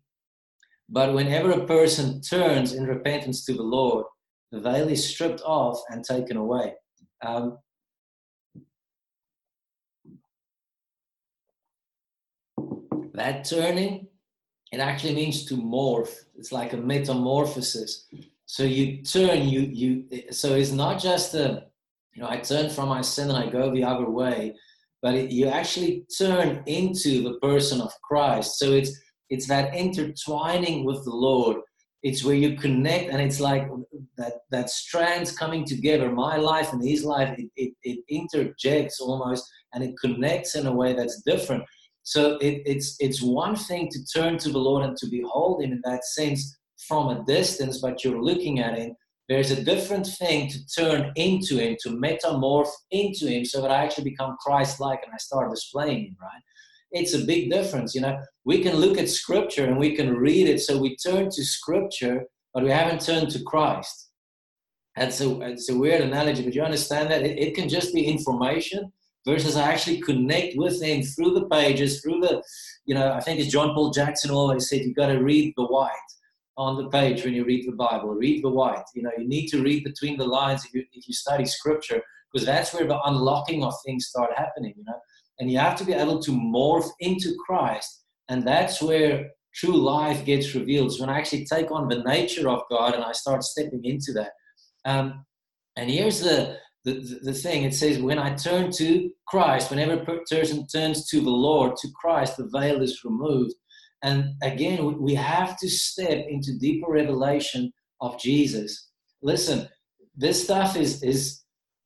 [0.90, 4.06] But whenever a person turns in repentance to the Lord,
[4.50, 6.74] the veil is stripped off and taken away.
[7.24, 7.58] Um,
[13.14, 14.08] that turning,
[14.72, 16.14] it actually means to morph.
[16.36, 18.06] It's like a metamorphosis.
[18.46, 20.22] So you turn, you you.
[20.32, 21.66] So it's not just a,
[22.14, 24.56] you know, I turn from my sin and I go the other way
[25.02, 28.58] but it, you actually turn into the person of Christ.
[28.58, 28.98] So it's
[29.30, 31.58] it's that intertwining with the Lord.
[32.02, 33.68] It's where you connect, and it's like
[34.16, 36.10] that that strands coming together.
[36.10, 40.72] My life and His life, it, it, it interjects almost, and it connects in a
[40.72, 41.62] way that's different.
[42.02, 45.72] So it, it's it's one thing to turn to the Lord and to behold Him
[45.72, 48.94] in that sense from a distance, but you're looking at Him.
[49.28, 53.84] There's a different thing to turn into Him, to metamorph into Him, so that I
[53.84, 56.16] actually become Christ-like and I start displaying Him.
[56.20, 56.42] Right?
[56.92, 57.94] It's a big difference.
[57.94, 61.30] You know, we can look at Scripture and we can read it, so we turn
[61.30, 64.10] to Scripture, but we haven't turned to Christ.
[64.96, 68.04] That's a, it's a weird analogy, but you understand that it, it can just be
[68.04, 68.92] information
[69.26, 72.42] versus I actually connect with him through the pages, through the,
[72.86, 75.66] you know, I think it's John Paul Jackson always said, you've got to read the
[75.66, 75.92] white
[76.56, 78.10] on the page when you read the Bible.
[78.10, 78.84] Read the white.
[78.94, 82.02] You know, you need to read between the lines if you, if you study scripture,
[82.32, 84.98] because that's where the unlocking of things start happening, you know.
[85.40, 88.04] And you have to be able to morph into Christ.
[88.28, 90.92] And that's where true life gets revealed.
[90.92, 94.12] So when I actually take on the nature of God and I start stepping into
[94.12, 94.30] that.
[94.84, 95.24] Um,
[95.76, 100.04] and here's the, the, the thing it says, when I turn to Christ, whenever a
[100.04, 103.54] person turns to the Lord, to Christ, the veil is removed.
[104.02, 108.88] And again, we have to step into deeper revelation of Jesus.
[109.22, 109.68] Listen,
[110.16, 111.42] this stuff is, is,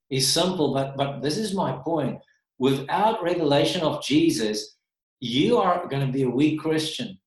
[0.09, 2.19] is simple, but, but this is my point.
[2.59, 4.77] Without revelation of Jesus,
[5.19, 7.17] you are going to be a weak Christian.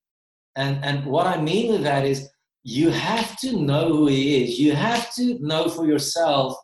[0.57, 2.29] And, and what I mean with that is
[2.63, 4.59] you have to know who He is.
[4.59, 6.57] You have to know for yourself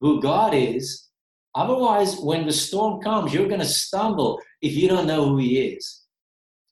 [0.00, 1.08] who God is.
[1.54, 5.58] Otherwise, when the storm comes, you're going to stumble if you don't know who He
[5.60, 6.02] is.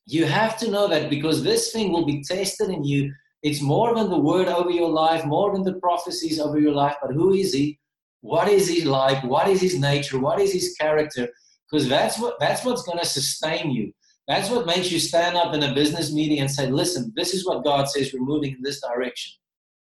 [0.06, 3.12] You have to know that because this thing will be tested in you.
[3.42, 6.96] It's more than the word over your life, more than the prophecies over your life,
[7.02, 7.78] but who is He?
[8.26, 9.22] What is He like?
[9.22, 10.18] What is His nature?
[10.18, 11.28] What is His character?
[11.70, 13.92] Because that's what that's what's going to sustain you.
[14.26, 17.46] That's what makes you stand up in a business meeting and say, listen, this is
[17.46, 19.32] what God says, we're moving in this direction,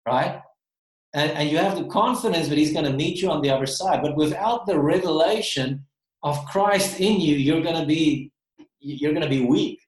[0.04, 0.40] right?
[1.14, 3.66] And, and you have the confidence that He's going to meet you on the other
[3.66, 4.02] side.
[4.02, 5.86] But without the revelation
[6.24, 8.32] of Christ in you, you're going to be
[8.80, 9.78] you're going to be weak,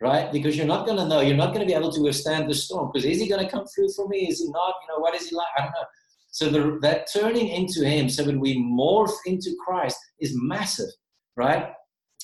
[0.00, 0.32] right?
[0.32, 2.54] Because you're not going to know, you're not going to be able to withstand the
[2.54, 2.90] storm.
[2.92, 4.26] Because is He going to come through for me?
[4.28, 4.74] Is He not?
[4.82, 5.54] You know, what is He like?
[5.56, 5.86] I don't know.
[6.30, 10.90] So the, that turning into Him, so when we morph into Christ, is massive,
[11.36, 11.72] right?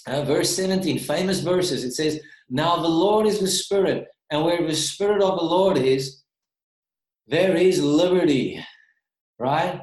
[0.06, 1.84] Uh, verse 17, famous verses.
[1.84, 5.76] It says, Now the Lord is the Spirit, and where the Spirit of the Lord
[5.76, 6.22] is,
[7.26, 8.64] there is liberty,
[9.38, 9.80] right?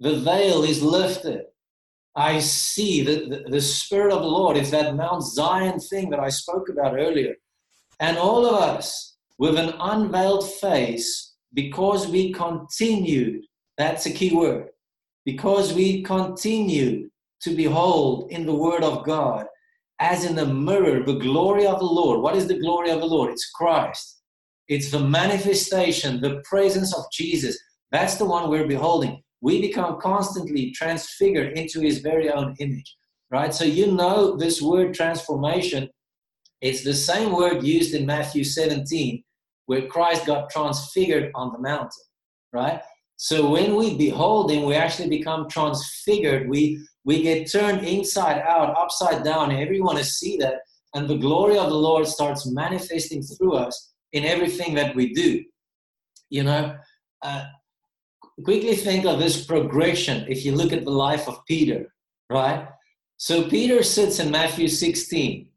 [0.00, 1.44] The veil is lifted.
[2.14, 6.20] I see that the, the Spirit of the Lord is that Mount Zion thing that
[6.20, 7.34] I spoke about earlier.
[8.00, 13.44] And all of us, with an unveiled face, because we continued,
[13.76, 14.68] that's a key word,
[15.24, 17.10] because we continue
[17.42, 19.46] to behold in the Word of God
[20.00, 22.20] as in a mirror the glory of the Lord.
[22.20, 23.30] What is the glory of the Lord?
[23.32, 24.22] It's Christ.
[24.68, 27.58] It's the manifestation, the presence of Jesus.
[27.92, 29.22] That's the one we're beholding.
[29.40, 32.96] We become constantly transfigured into his very own image,
[33.30, 33.52] right?
[33.52, 35.90] So you know this word transformation,
[36.60, 39.22] it's the same word used in Matthew 17
[39.66, 42.04] where Christ got transfigured on the mountain,
[42.52, 42.80] right?
[43.16, 46.48] So when we behold him, we actually become transfigured.
[46.48, 49.52] We we get turned inside out, upside down.
[49.52, 50.60] Everyone to see that.
[50.94, 55.44] And the glory of the Lord starts manifesting through us in everything that we do.
[56.30, 56.76] You know,
[57.22, 57.44] uh,
[58.44, 61.92] quickly think of this progression if you look at the life of Peter,
[62.30, 62.68] right?
[63.16, 65.48] So Peter sits in Matthew 16.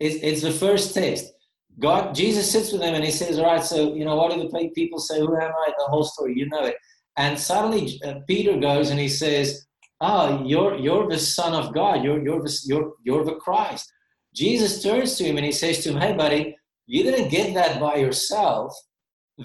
[0.00, 1.33] It's, it's the first test.
[1.78, 4.40] God, Jesus sits with him and he says, All right, so, you know, what do
[4.40, 5.18] the people say?
[5.18, 5.72] Who am I?
[5.76, 6.76] The whole story, you know it.
[7.16, 9.66] And suddenly uh, Peter goes and he says,
[10.00, 13.90] ah, you're, you're the Son of God, you're, you're, the, you're, you're the Christ.
[14.34, 16.56] Jesus turns to him and he says to him, hey, buddy,
[16.86, 18.74] you didn't get that by yourself.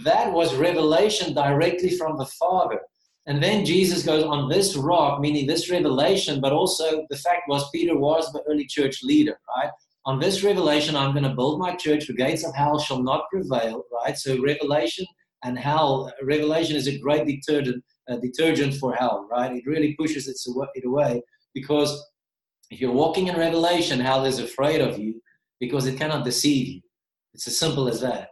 [0.03, 2.79] That was revelation directly from the Father.
[3.27, 7.69] And then Jesus goes on this rock, meaning this revelation, but also the fact was
[7.69, 9.69] Peter was the early church leader, right?
[10.05, 12.07] On this revelation, I'm going to build my church.
[12.07, 14.17] The gates of hell shall not prevail, right?
[14.17, 15.05] So revelation
[15.43, 19.55] and hell, revelation is a great deterrent a uh, detergent for hell, right?
[19.55, 20.37] It really pushes it
[20.83, 21.21] away
[21.53, 22.03] because
[22.71, 25.21] if you're walking in revelation, hell is afraid of you
[25.59, 26.81] because it cannot deceive you.
[27.35, 28.29] It's as simple as that,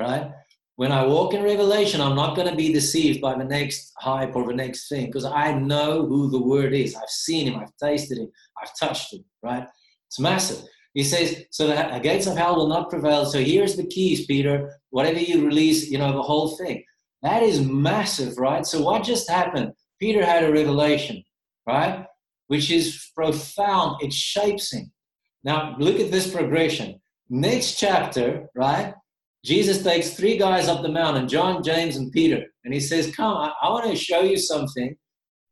[0.00, 0.32] right?
[0.76, 4.36] When I walk in revelation, I'm not going to be deceived by the next hype
[4.36, 6.94] or the next thing because I know who the word is.
[6.94, 8.30] I've seen him, I've tasted him,
[8.62, 9.66] I've touched him, right?
[10.08, 10.64] It's massive.
[10.96, 13.26] He says, so the gates of hell will not prevail.
[13.26, 14.72] So here's the keys, Peter.
[14.88, 16.82] Whatever you release, you know, the whole thing.
[17.20, 18.64] That is massive, right?
[18.64, 19.72] So, what just happened?
[20.00, 21.22] Peter had a revelation,
[21.66, 22.06] right?
[22.46, 24.02] Which is profound.
[24.02, 24.90] It shapes him.
[25.44, 26.98] Now, look at this progression.
[27.28, 28.94] Next chapter, right?
[29.44, 32.42] Jesus takes three guys up the mountain John, James, and Peter.
[32.64, 34.96] And he says, Come, I, I want to show you something.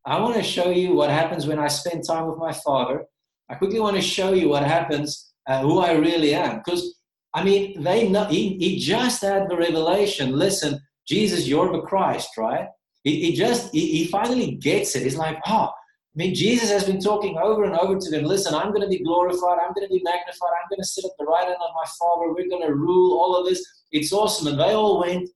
[0.06, 3.04] I want to show you what happens when I spend time with my Father.
[3.50, 6.58] I quickly want to show you what happens uh, who I really am.
[6.58, 6.98] Because,
[7.34, 12.30] I mean, they know, he, he just had the revelation listen, Jesus, you're the Christ,
[12.36, 12.68] right?
[13.02, 15.02] He, he just, he, he finally gets it.
[15.02, 15.70] He's like, oh,
[16.14, 18.88] I mean, Jesus has been talking over and over to them listen, I'm going to
[18.88, 21.56] be glorified, I'm going to be magnified, I'm going to sit at the right hand
[21.56, 23.66] of my Father, we're going to rule all of this.
[23.90, 24.46] It's awesome.
[24.46, 25.28] And they all went,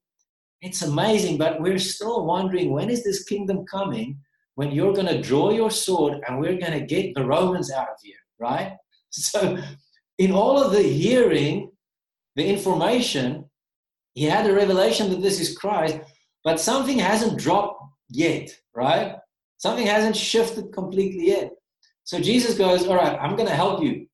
[0.62, 4.18] it's amazing, but we're still wondering when is this kingdom coming
[4.54, 7.88] when you're going to draw your sword and we're going to get the Romans out
[7.88, 8.72] of here, right?
[9.11, 9.56] So,
[10.18, 11.70] in all of the hearing,
[12.36, 13.44] the information,
[14.14, 15.98] he had a revelation that this is Christ,
[16.44, 19.16] but something hasn't dropped yet, right?
[19.58, 21.52] Something hasn't shifted completely yet.
[22.04, 24.06] So Jesus goes, All right, I'm going to help you.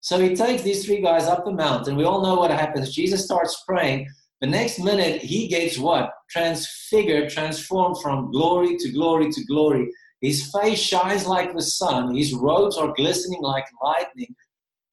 [0.00, 1.96] So he takes these three guys up the mountain.
[1.96, 2.94] We all know what happens.
[2.94, 4.08] Jesus starts praying.
[4.40, 6.10] The next minute, he gets what?
[6.28, 9.88] Transfigured, transformed from glory to glory to glory.
[10.20, 12.14] His face shines like the sun.
[12.16, 14.34] His robes are glistening like lightning.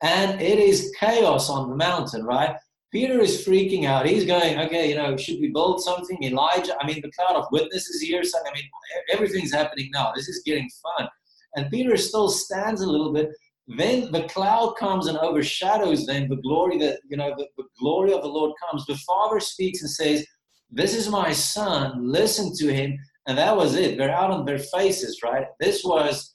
[0.02, 2.56] And it is chaos on the mountain, right?
[2.91, 4.08] Peter is freaking out.
[4.08, 6.18] He's going, okay, you know, should we build something?
[6.24, 8.24] Elijah, I mean, the cloud of witnesses here.
[8.24, 8.64] So, I mean,
[9.12, 10.12] everything's happening now.
[10.16, 11.08] This is getting fun.
[11.56, 13.30] And Peter still stands a little bit.
[13.68, 16.30] Then the cloud comes and overshadows them.
[16.30, 18.86] The glory that, you know, the, the glory of the Lord comes.
[18.86, 20.26] The Father speaks and says,
[20.72, 22.12] This is my son.
[22.12, 22.97] Listen to him.
[23.28, 23.97] And that was it.
[23.97, 25.45] They're out on their faces, right?
[25.60, 26.34] This was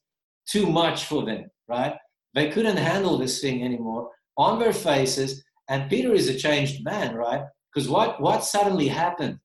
[0.49, 1.97] too much for them, right?
[2.35, 4.11] They couldn't handle this thing anymore.
[4.37, 7.45] On their faces, and Peter is a changed man, right?
[7.73, 9.39] Because what, what suddenly happened?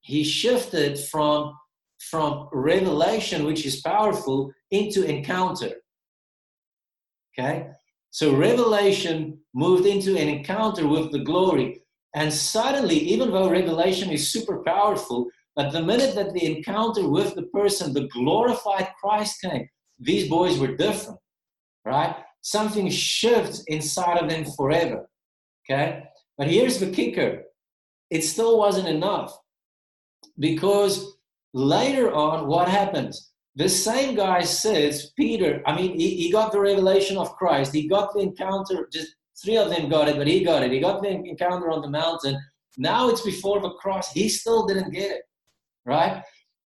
[0.00, 1.54] He shifted from,
[1.98, 5.72] from revelation, which is powerful, into encounter.
[7.38, 7.68] Okay?
[8.10, 11.82] So revelation moved into an encounter with the glory.
[12.14, 17.34] And suddenly, even though revelation is super powerful, but the minute that the encounter with
[17.34, 19.68] the person, the glorified Christ came,
[19.98, 21.18] these boys were different,
[21.88, 22.14] right?
[22.42, 25.08] Something shifts inside of them forever.
[25.64, 26.04] Okay?
[26.36, 27.42] But here's the kicker
[28.10, 29.36] it still wasn't enough
[30.38, 31.16] because
[31.52, 33.32] later on, what happens?
[33.56, 37.88] The same guy says, Peter, I mean, he, he got the revelation of Christ, he
[37.88, 40.72] got the encounter, just three of them got it, but he got it.
[40.72, 42.38] He got the encounter on the mountain.
[42.76, 44.12] Now it's before the cross.
[44.12, 45.22] He still didn't get it,
[45.84, 46.22] right?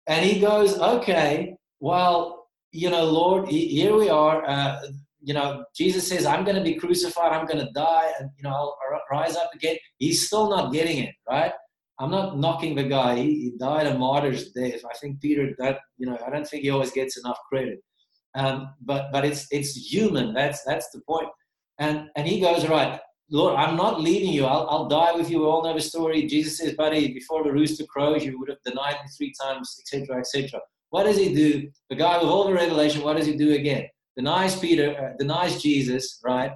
[0.06, 4.44] And he goes, okay, well, you know, Lord, here we are.
[4.48, 4.80] Uh,
[5.22, 8.42] you know, Jesus says, I'm going to be crucified, I'm going to die, and, you
[8.42, 8.76] know, I'll
[9.10, 9.76] rise up again.
[9.98, 11.52] He's still not getting it, right?
[11.98, 13.16] I'm not knocking the guy.
[13.16, 14.80] He, he died a martyr's death.
[14.84, 17.78] I think Peter, that, you know, I don't think he always gets enough credit.
[18.34, 20.32] Um, but but it's it's human.
[20.32, 21.28] That's that's the point.
[21.78, 22.98] And and he goes right,
[23.30, 24.46] Lord, I'm not leaving you.
[24.46, 25.40] I'll, I'll die with you.
[25.40, 26.26] We all know the story.
[26.26, 30.18] Jesus says, buddy, before the rooster crows, you would have denied me three times, etc.,
[30.18, 30.60] etc.
[30.90, 31.70] What does he do?
[31.90, 33.86] The guy with all the revelation, what does he do again?
[34.16, 36.52] Denies Peter, uh, denies Jesus, right?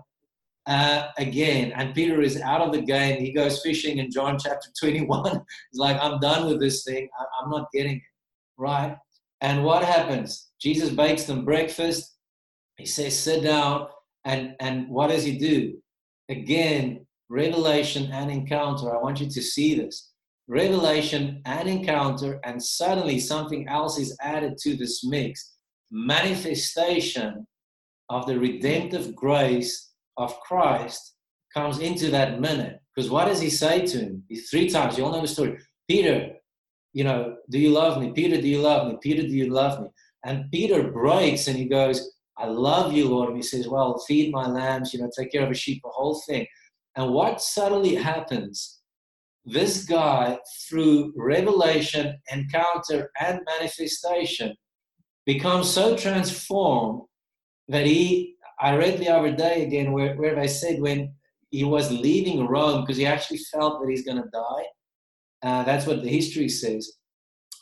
[0.67, 3.21] Uh, again, and Peter is out of the game.
[3.21, 5.25] He goes fishing in John chapter 21.
[5.73, 7.09] He's like, I'm done with this thing.
[7.19, 8.03] I, I'm not getting it,
[8.59, 8.97] right?
[9.41, 10.49] And what happens?
[10.61, 12.17] Jesus bakes them breakfast.
[12.79, 13.89] He says, sit down.
[14.25, 15.75] And, and what does he do?
[16.29, 18.93] Again, revelation and encounter.
[18.93, 20.13] I want you to see this.
[20.49, 25.56] Revelation and encounter, and suddenly something else is added to this mix
[25.91, 27.47] manifestation
[28.09, 31.15] of the redemptive grace of Christ
[31.53, 32.81] comes into that minute.
[32.95, 34.23] Because what does he say to him?
[34.29, 35.59] He, three times, you all know the story.
[35.89, 36.33] Peter,
[36.93, 38.13] you know, do you love me?
[38.13, 38.99] Peter, do you love me?
[39.03, 39.89] Peter, do you love me?
[40.25, 43.29] And Peter breaks and he goes, I love you, Lord.
[43.29, 45.91] And he says, Well, feed my lambs, you know, take care of a sheep, the
[45.91, 46.47] whole thing.
[46.97, 48.81] And what suddenly happens?
[49.45, 54.55] This guy, through revelation, encounter, and manifestation,
[55.27, 57.03] becomes so transformed
[57.69, 61.13] that he, I read the other day again where, where they said when
[61.51, 64.65] he was leaving Rome, because he actually felt that he's going to die.
[65.43, 66.93] Uh, that's what the history says.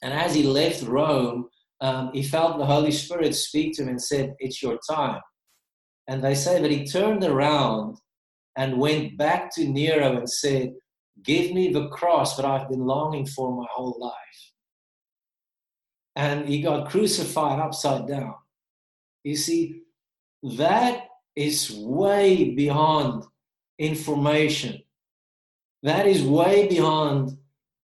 [0.02, 1.48] And as he left Rome,
[1.80, 5.20] um, he felt the Holy Spirit speak to him and said, It's your time.
[6.06, 7.96] And they say that he turned around
[8.56, 10.72] and went back to Nero and said,
[11.22, 14.14] Give me the cross that I've been longing for my whole life
[16.16, 18.34] and he got crucified upside down.
[19.24, 19.82] You see,
[20.42, 23.24] that is way beyond
[23.78, 24.82] information.
[25.82, 27.36] That is way beyond,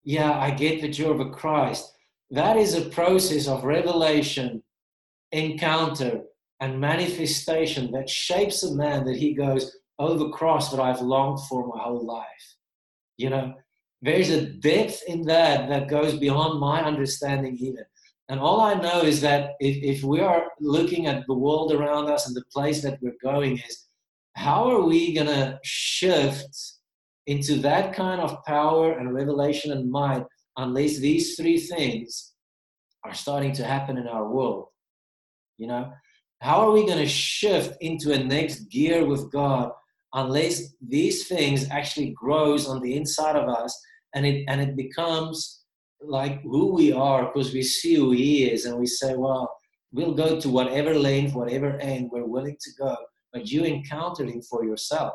[0.04, 1.94] yeah, I get that you're the Christ.
[2.32, 4.64] That is a process of revelation,
[5.32, 6.22] encounter,
[6.60, 11.40] and manifestation that shapes a man that he goes, Oh, the cross that I've longed
[11.48, 12.56] for my whole life.
[13.18, 13.56] You know,
[14.02, 17.84] there's a depth in that that goes beyond my understanding, even.
[18.30, 22.10] And all I know is that if, if we are looking at the world around
[22.10, 23.86] us and the place that we're going is,
[24.36, 26.74] how are we going to shift
[27.26, 30.24] into that kind of power and revelation and might
[30.58, 32.34] unless these three things
[33.04, 34.68] are starting to happen in our world?
[35.58, 35.92] You know,
[36.42, 39.72] how are we going to shift into a next gear with God
[40.14, 43.78] unless these things actually grows on the inside of us
[44.14, 45.57] and it and it becomes
[46.02, 49.58] like who we are because we see who he is and we say well
[49.92, 52.96] we'll go to whatever length whatever end we're willing to go
[53.34, 55.14] but you encountered him for yourself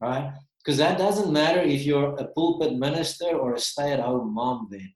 [0.00, 0.32] right?
[0.64, 4.92] Because that doesn't matter if you're a pulpit minister or a stay-at-home mom then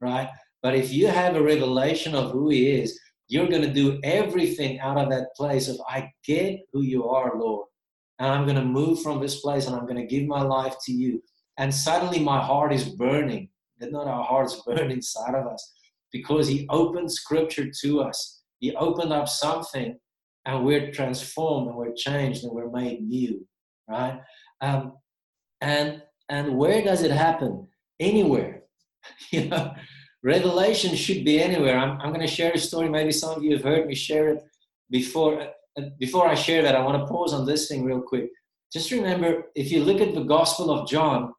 [0.00, 0.28] right?
[0.62, 2.98] But if you have a revelation of who he is
[3.32, 7.38] you're going to do everything out of that place of i get who you are
[7.38, 7.66] lord
[8.18, 10.74] and i'm going to move from this place and i'm going to give my life
[10.84, 11.22] to you
[11.58, 13.48] and suddenly my heart is burning
[13.90, 15.72] not our hearts burn inside of us?
[16.12, 18.42] Because he opened scripture to us.
[18.60, 19.98] He opened up something
[20.44, 23.44] and we're transformed and we're changed and we're made new
[23.88, 24.20] right?
[24.60, 24.94] Um,
[25.60, 27.68] and and where does it happen?
[28.00, 28.62] Anywhere.
[29.32, 29.74] You know
[30.22, 31.76] revelation should be anywhere.
[31.76, 32.88] I'm, I'm going to share a story.
[32.88, 34.44] Maybe some of you have heard me share it
[34.90, 35.40] before
[35.76, 38.28] uh, before i share that i want to pause on this thing real quick.
[38.72, 41.32] Just remember if you look at the gospel of john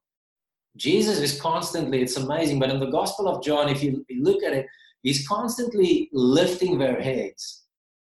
[0.76, 4.54] Jesus is constantly, it's amazing, but in the Gospel of John, if you look at
[4.54, 4.66] it,
[5.04, 7.64] he's constantly lifting their heads.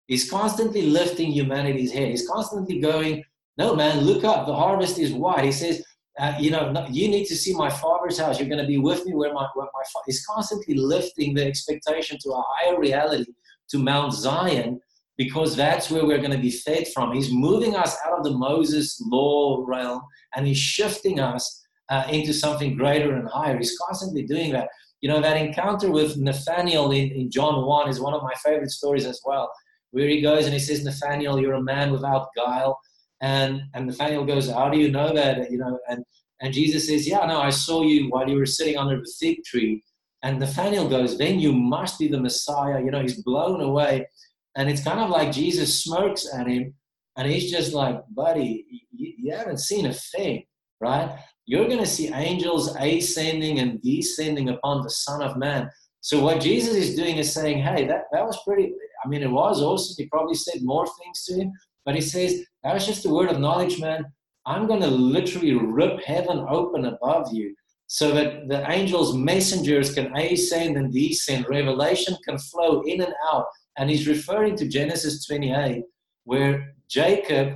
[0.07, 2.09] He's constantly lifting humanity's head.
[2.09, 3.23] He's constantly going,
[3.57, 4.45] No, man, look up.
[4.45, 5.45] The harvest is wide.
[5.45, 5.83] He says,
[6.19, 8.39] uh, You know, you need to see my father's house.
[8.39, 10.03] You're going to be with me where my, where my father.
[10.05, 13.31] He's constantly lifting the expectation to a higher reality,
[13.69, 14.79] to Mount Zion,
[15.17, 17.13] because that's where we're going to be fed from.
[17.13, 20.01] He's moving us out of the Moses law realm
[20.35, 23.57] and he's shifting us uh, into something greater and higher.
[23.57, 24.69] He's constantly doing that.
[25.01, 28.71] You know, that encounter with Nathaniel in, in John 1 is one of my favorite
[28.71, 29.51] stories as well,
[29.91, 32.79] where he goes and he says, Nathaniel, you're a man without guile.
[33.21, 35.51] And, and Nathaniel goes, How do you know that?
[35.51, 36.03] You know, and,
[36.41, 39.43] and Jesus says, Yeah, no, I saw you while you were sitting under the fig
[39.43, 39.83] tree.
[40.23, 42.81] And Nathaniel goes, Then you must be the Messiah.
[42.81, 44.07] You know, he's blown away.
[44.55, 46.73] And it's kind of like Jesus smirks at him.
[47.17, 50.43] And he's just like, Buddy, you, you haven't seen a thing,
[50.79, 51.17] right?
[51.45, 55.69] You're going to see angels ascending and descending upon the Son of Man.
[56.01, 58.73] So what Jesus is doing is saying, hey, that, that was pretty,
[59.03, 59.95] I mean, it was awesome.
[59.97, 61.51] He probably said more things to him,
[61.85, 64.05] but he says, that was just a word of knowledge, man.
[64.45, 67.55] I'm going to literally rip heaven open above you
[67.87, 71.45] so that the angels' messengers can ascend and descend.
[71.47, 73.45] Revelation can flow in and out.
[73.77, 75.83] And he's referring to Genesis 28,
[76.23, 77.55] where Jacob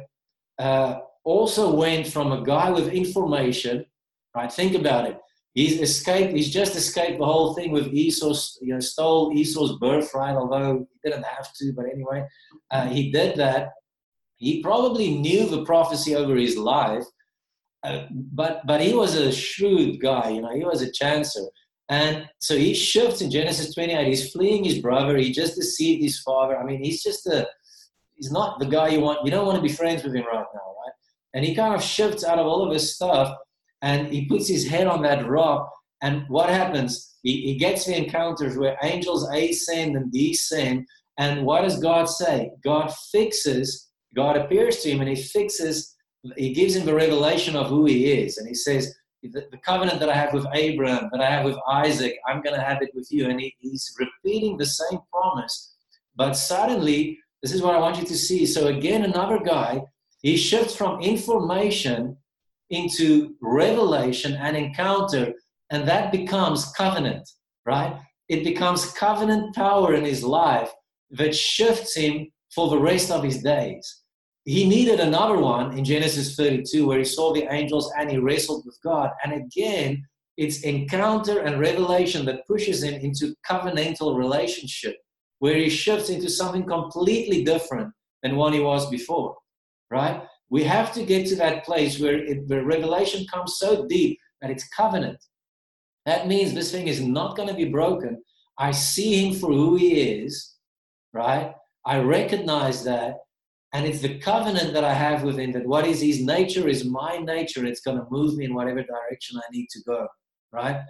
[0.60, 3.86] uh, also went from a guy with information,
[4.34, 4.52] right?
[4.52, 5.18] Think about it.
[5.54, 10.38] He's escaped, he's just escaped the whole thing with Esau's, you know, stole Esau's birthright,
[10.38, 12.24] although he didn't have to, but anyway,
[12.72, 13.72] uh, he did that.
[14.38, 17.04] He probably knew the prophecy over his life,
[17.84, 21.48] uh, but but he was a shrewd guy, you know, he was a chancer.
[21.90, 24.08] And so he shifts in Genesis 28.
[24.08, 25.18] He's fleeing his brother.
[25.18, 26.58] He just deceived his father.
[26.58, 27.48] I mean, he's just a,
[28.16, 29.24] he's not the guy you want.
[29.24, 30.96] You don't want to be friends with him right now, right?
[31.34, 33.36] And he kind of shifts out of all of his stuff
[33.82, 35.72] and he puts his head on that rock.
[36.02, 37.16] And what happens?
[37.24, 40.88] He, he gets the encounters where angels ascend and descend.
[41.18, 42.52] And what does God say?
[42.64, 45.96] God fixes, God appears to him and he fixes,
[46.36, 48.38] he gives him the revelation of who he is.
[48.38, 51.58] And he says, the, the covenant that I have with Abraham, that I have with
[51.68, 53.30] Isaac, I'm going to have it with you.
[53.30, 55.76] And he, he's repeating the same promise.
[56.16, 58.46] But suddenly, this is what I want you to see.
[58.46, 59.82] So, again, another guy
[60.22, 62.18] he shifts from information
[62.70, 65.34] into revelation and encounter,
[65.72, 67.30] and that becomes covenant,
[67.66, 68.00] right?
[68.28, 70.72] It becomes covenant power in his life
[71.12, 74.02] that shifts him for the rest of his days.
[74.44, 78.66] He needed another one in Genesis 32 where he saw the angels and he wrestled
[78.66, 79.12] with God.
[79.24, 80.06] And again,
[80.38, 84.96] it's encounter and revelation that pushes him into covenantal relationship
[85.40, 87.94] where he shifts into something completely different
[88.24, 89.36] than what he was before
[89.92, 90.24] right?
[90.50, 94.52] We have to get to that place where it, the revelation comes so deep that
[94.52, 95.18] it's covenant.
[96.06, 98.24] That means this thing is not going to be broken.
[98.58, 100.56] I see him for who he is,
[101.14, 101.54] right?
[101.86, 103.16] I recognize that.
[103.74, 106.86] And it's the covenant that I have with him that what is his nature is
[106.86, 107.66] my nature.
[107.66, 110.08] It's going to move me in whatever direction I need to go,
[110.54, 110.82] right?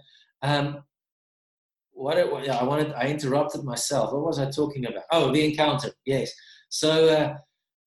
[0.43, 0.83] Um,
[1.91, 4.13] what it, I wanted, I interrupted myself.
[4.13, 5.03] What was I talking about?
[5.11, 5.89] Oh, the encounter.
[6.05, 6.31] Yes.
[6.69, 7.37] So uh,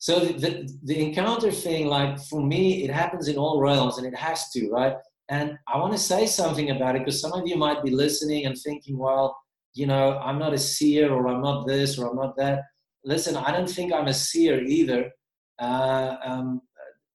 [0.00, 4.16] so the, the, encounter thing, like for me, it happens in all realms and it
[4.16, 4.94] has to, right?
[5.28, 8.46] And I want to say something about it because some of you might be listening
[8.46, 9.38] and thinking, well,
[9.74, 12.62] you know, I'm not a seer or I'm not this or I'm not that.
[13.04, 15.10] Listen, I don't think I'm a seer either.
[15.58, 16.62] Uh, um,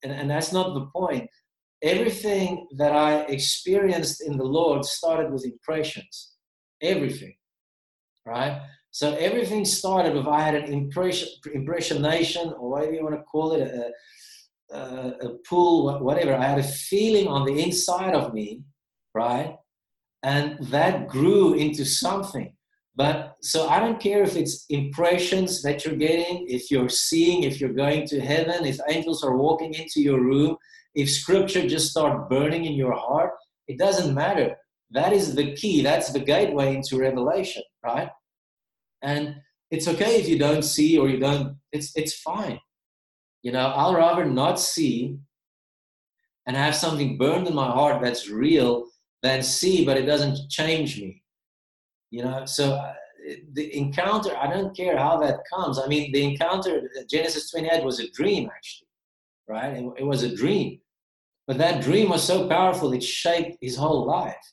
[0.04, 1.28] and, and that's not the point.
[1.82, 6.36] Everything that I experienced in the Lord started with impressions.
[6.84, 7.36] Everything,
[8.28, 8.62] right?
[8.96, 13.52] So everything started with I had an impression, impressionation, or whatever you want to call
[13.52, 13.92] it, a,
[14.74, 16.34] a, a pull, whatever.
[16.34, 18.62] I had a feeling on the inside of me,
[19.14, 19.58] right?
[20.24, 22.54] And that grew into something.
[22.96, 27.60] But so I don't care if it's impressions that you're getting, if you're seeing, if
[27.60, 30.56] you're going to heaven, if angels are walking into your room,
[30.94, 33.32] if scripture just start burning in your heart,
[33.68, 34.56] it doesn't matter.
[34.92, 35.82] That is the key.
[35.82, 38.08] That's the gateway into revelation, right?
[39.06, 39.36] And
[39.72, 42.60] it's okay if you don't see or you don't, it's it's fine.
[43.44, 45.18] You know, I'll rather not see
[46.48, 48.86] and have something burned in my heart that's real
[49.24, 51.24] than see, but it doesn't change me.
[52.12, 52.94] You know so uh,
[53.54, 55.80] the encounter i don't care how that comes.
[55.80, 56.74] I mean the encounter
[57.10, 58.86] genesis 28 was a dream actually
[59.48, 59.78] right?
[59.78, 60.80] It, it was a dream.
[61.48, 64.46] But that dream was so powerful it shaped his whole life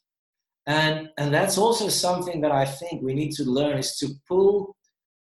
[0.66, 4.76] and and that's also something that i think we need to learn is to pull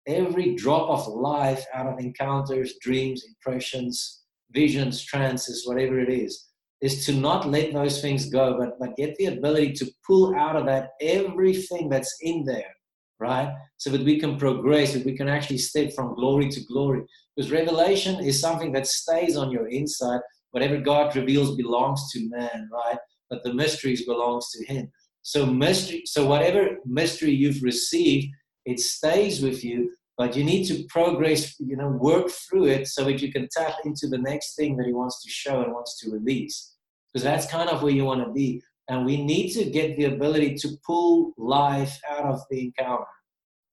[0.06, 6.48] every drop of life out of encounters dreams impressions visions trances whatever it is
[6.84, 10.54] is to not let those things go, but, but get the ability to pull out
[10.54, 12.74] of that everything that's in there,
[13.18, 13.50] right?
[13.78, 17.02] So that we can progress, that we can actually step from glory to glory.
[17.34, 20.20] Because revelation is something that stays on your inside.
[20.50, 22.98] Whatever God reveals belongs to man, right?
[23.30, 24.92] But the mysteries belongs to him.
[25.24, 28.28] So mystery, so whatever mystery you've received,
[28.66, 33.04] it stays with you, but you need to progress, you know, work through it so
[33.04, 35.98] that you can tap into the next thing that he wants to show and wants
[36.00, 36.74] to release
[37.12, 38.62] because that's kind of where you want to be.
[38.88, 43.06] And we need to get the ability to pull life out of the encounter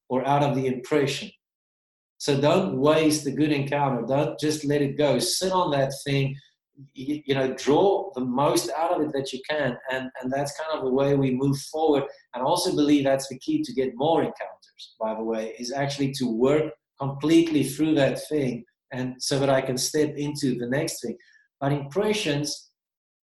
[0.08, 1.32] or out of the impression.
[2.18, 4.06] So don't waste the good encounter.
[4.08, 5.20] Don't just let it go.
[5.20, 6.38] Sit on that thing.
[6.94, 9.78] You, you, know, draw the most out of it that you can.
[9.92, 12.04] And, and that's kind of the way we move forward.
[12.34, 16.12] And also believe that's the key to get more encounters, by the way, is actually
[16.14, 21.02] to work completely through that thing and so that I can step into the next
[21.02, 21.18] thing.
[21.60, 22.72] But impressions,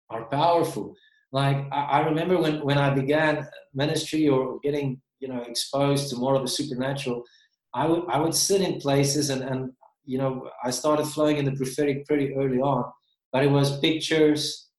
[0.09, 0.95] are powerful.
[1.31, 6.17] Like I, I remember when, when I began ministry or getting you know exposed to
[6.17, 7.23] more of the supernatural,
[7.73, 9.71] I would I would sit in places and and
[10.05, 12.85] you know I started flowing in the prophetic pretty early on,
[13.35, 14.69] but it was pictures,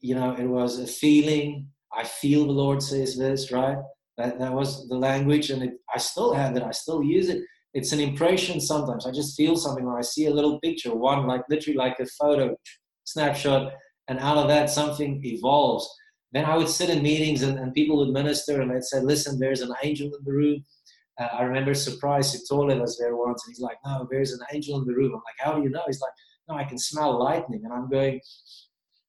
[0.00, 1.68] you know, it was a feeling.
[1.96, 3.78] I feel the Lord says this, right?
[4.18, 6.64] That that was the language, and it, I still have it.
[6.64, 7.44] I still use it.
[7.74, 9.06] It's an impression sometimes.
[9.06, 12.06] I just feel something, or I see a little picture, one like literally like a
[12.06, 12.56] photo
[13.04, 13.72] snapshot
[14.08, 15.88] and out of that something evolves
[16.32, 19.38] then i would sit in meetings and, and people would minister and they'd say listen
[19.38, 20.64] there's an angel in the room
[21.20, 24.78] uh, i remember Surprise Sithole was there once and he's like no there's an angel
[24.78, 26.12] in the room i'm like how do you know he's like
[26.48, 28.20] no i can smell lightning and i'm going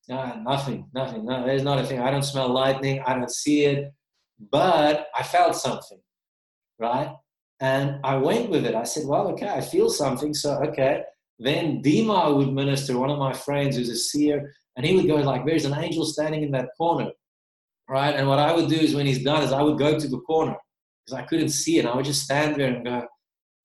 [0.10, 3.66] no, nothing nothing no there's not a thing i don't smell lightning i don't see
[3.66, 3.94] it
[4.52, 6.00] but i felt something
[6.80, 7.14] right
[7.60, 11.04] and i went with it i said well okay i feel something so okay
[11.40, 15.16] then Dima would minister, one of my friends who's a seer, and he would go
[15.16, 17.12] like, "There's an angel standing in that corner,"
[17.90, 18.16] right?
[18.16, 20.20] And what I would do is when he's done is I would go to the
[20.22, 20.56] corner
[21.06, 21.86] because I couldn't see it.
[21.86, 23.08] I would just stand there and go,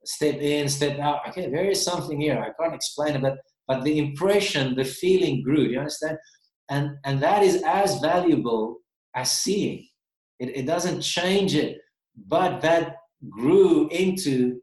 [0.04, 1.28] step in, step out.
[1.28, 2.38] Okay, there is something here.
[2.38, 3.38] I can't explain it, but
[3.68, 5.62] but the impression, the feeling grew.
[5.62, 6.18] You understand?
[6.70, 8.78] And and that is as valuable
[9.14, 9.86] as seeing.
[10.40, 11.78] It, it doesn't change it,
[12.26, 12.96] but that
[13.28, 14.60] grew into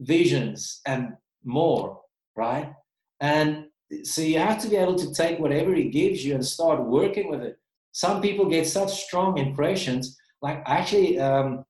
[0.00, 1.14] visions and
[1.44, 2.00] more,
[2.36, 2.72] right?
[3.20, 3.66] And
[4.02, 7.30] so you have to be able to take whatever he gives you and start working
[7.30, 7.56] with it.
[7.92, 10.16] Some people get such strong impressions.
[10.42, 11.64] Like actually, um,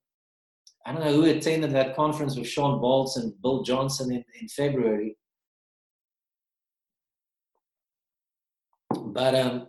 [0.84, 4.48] I don't know who attended that conference with Shawn Bolz and Bill Johnson in, in
[4.48, 5.16] February.
[9.18, 9.66] But um,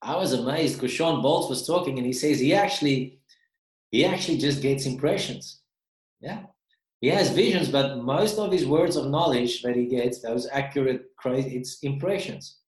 [0.00, 3.20] I was amazed because Shawn Bolz was talking and he says he actually
[3.90, 5.60] he actually just gets impressions.
[6.22, 6.44] Yeah.
[7.02, 11.02] He has visions, but most of his words of knowledge that he gets, those accurate,
[11.18, 12.60] crazy, it's impressions.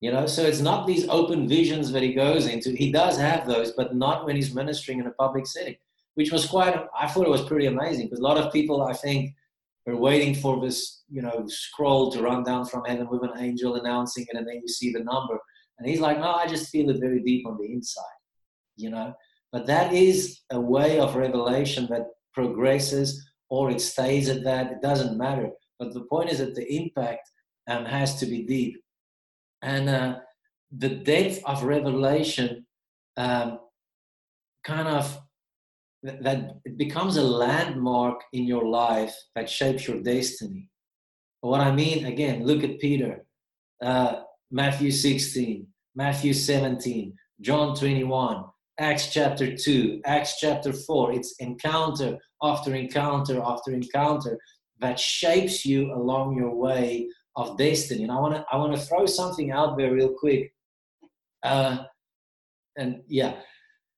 [0.00, 2.70] You know, so it's not these open visions that he goes into.
[2.70, 5.74] He does have those, but not when he's ministering in a public setting,
[6.14, 8.92] which was quite, I thought it was pretty amazing because a lot of people, I
[8.92, 9.34] think,
[9.92, 13.76] are waiting for this, you know, scroll to run down from heaven with an angel
[13.76, 15.38] announcing it, and then you see the number.
[15.78, 18.02] And he's like, no, I just feel it very deep on the inside,
[18.76, 19.14] you know.
[19.52, 24.72] But that is a way of revelation that progresses or it stays at that.
[24.72, 25.50] It doesn't matter.
[25.78, 27.30] But the point is that the impact
[27.68, 28.82] um, has to be deep.
[29.62, 30.18] And uh,
[30.76, 32.66] the depth of revelation
[33.16, 33.60] um,
[34.64, 35.18] kind of
[36.02, 40.68] that it becomes a landmark in your life that shapes your destiny.
[41.40, 43.24] What I mean, again, look at Peter.
[43.82, 48.44] uh, Matthew 16, Matthew 17, John 21,
[48.80, 51.12] Acts chapter 2, Acts chapter 4.
[51.12, 54.38] It's encounter after encounter after encounter
[54.80, 58.04] that shapes you along your way of destiny.
[58.04, 60.52] And I want to I want to throw something out there real quick.
[61.42, 61.84] Uh,
[62.76, 63.40] and yeah,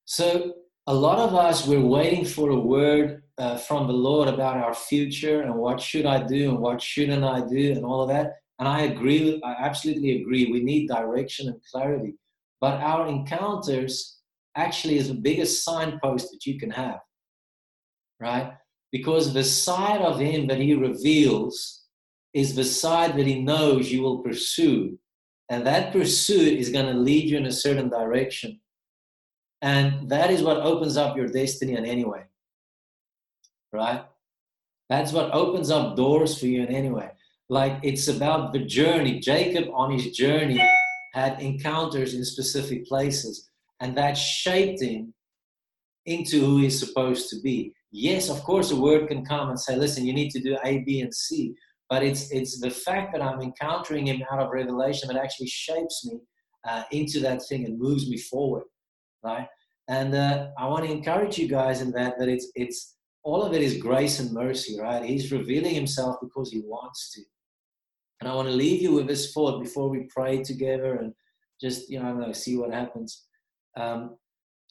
[0.07, 0.55] so
[0.91, 4.75] a lot of us we're waiting for a word uh, from the Lord about our
[4.75, 8.39] future and what should I do and what shouldn't I do and all of that.
[8.59, 10.51] And I agree, I absolutely agree.
[10.51, 12.15] We need direction and clarity.
[12.61, 14.19] But our encounters
[14.57, 16.99] actually is the biggest signpost that you can have,
[18.19, 18.55] right?
[18.91, 21.85] Because the side of Him that He reveals
[22.35, 24.99] is the side that He knows you will pursue.
[25.51, 28.59] And that pursuit is going to lead you in a certain direction.
[29.63, 32.23] And that is what opens up your destiny in any way,
[33.73, 34.05] right?
[34.89, 37.11] That's what opens up doors for you in any way.
[37.49, 39.21] Like it's about the journey.
[39.21, 40.61] Jacob on his journey
[41.13, 43.51] had encounters in specific places,
[43.81, 45.13] and that shaped him
[46.07, 47.73] into who he's supposed to be.
[47.93, 50.79] Yes, of course, a word can come and say, listen, you need to do A,
[50.79, 51.55] B, and C.
[51.89, 56.07] But it's, it's the fact that I'm encountering him out of revelation that actually shapes
[56.07, 56.21] me
[56.67, 58.63] uh, into that thing and moves me forward,
[59.23, 59.47] right?
[59.89, 63.53] And uh, I want to encourage you guys in that, that it's, it's all of
[63.55, 65.05] it is grace and mercy, right?
[65.05, 67.23] He's revealing himself because he wants to.
[68.21, 71.13] And I want to leave you with this thought before we pray together and
[71.61, 73.27] just, you know, know see what happens.
[73.77, 74.17] Um,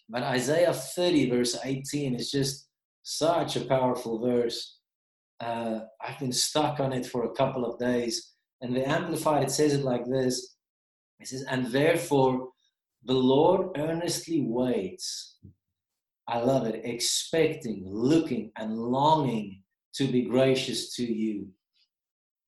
[0.08, 2.68] but Isaiah 30, verse 18, is just
[3.04, 4.78] such a powerful verse.
[5.40, 8.34] Uh, I've been stuck on it for a couple of days.
[8.62, 10.56] And the Amplified, it says it like this
[11.20, 12.50] It says, And therefore
[13.04, 15.38] the Lord earnestly waits.
[16.28, 19.64] I love it, expecting, looking, and longing
[19.96, 21.48] to be gracious to you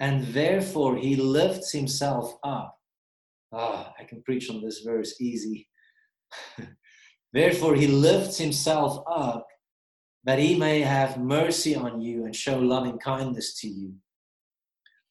[0.01, 2.75] and therefore he lifts himself up.
[3.53, 5.69] Ah, I can preach on this verse easy.
[7.33, 9.45] therefore he lifts himself up
[10.23, 13.93] that he may have mercy on you and show loving kindness to you.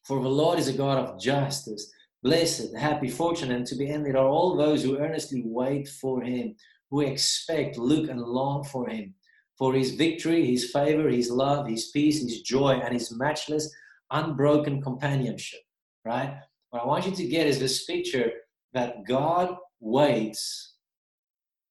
[0.04, 1.92] For the Lord is a God of justice.
[2.22, 6.54] Blessed, happy, fortunate, and to be ended are all those who earnestly wait for him,
[6.90, 9.14] who expect, look, and long for him.
[9.56, 13.72] For his victory, his favor, his love, his peace, his joy, and his matchless
[14.10, 15.60] unbroken companionship,
[16.04, 16.36] right?
[16.70, 18.32] What I want you to get is this picture
[18.72, 20.74] that God waits,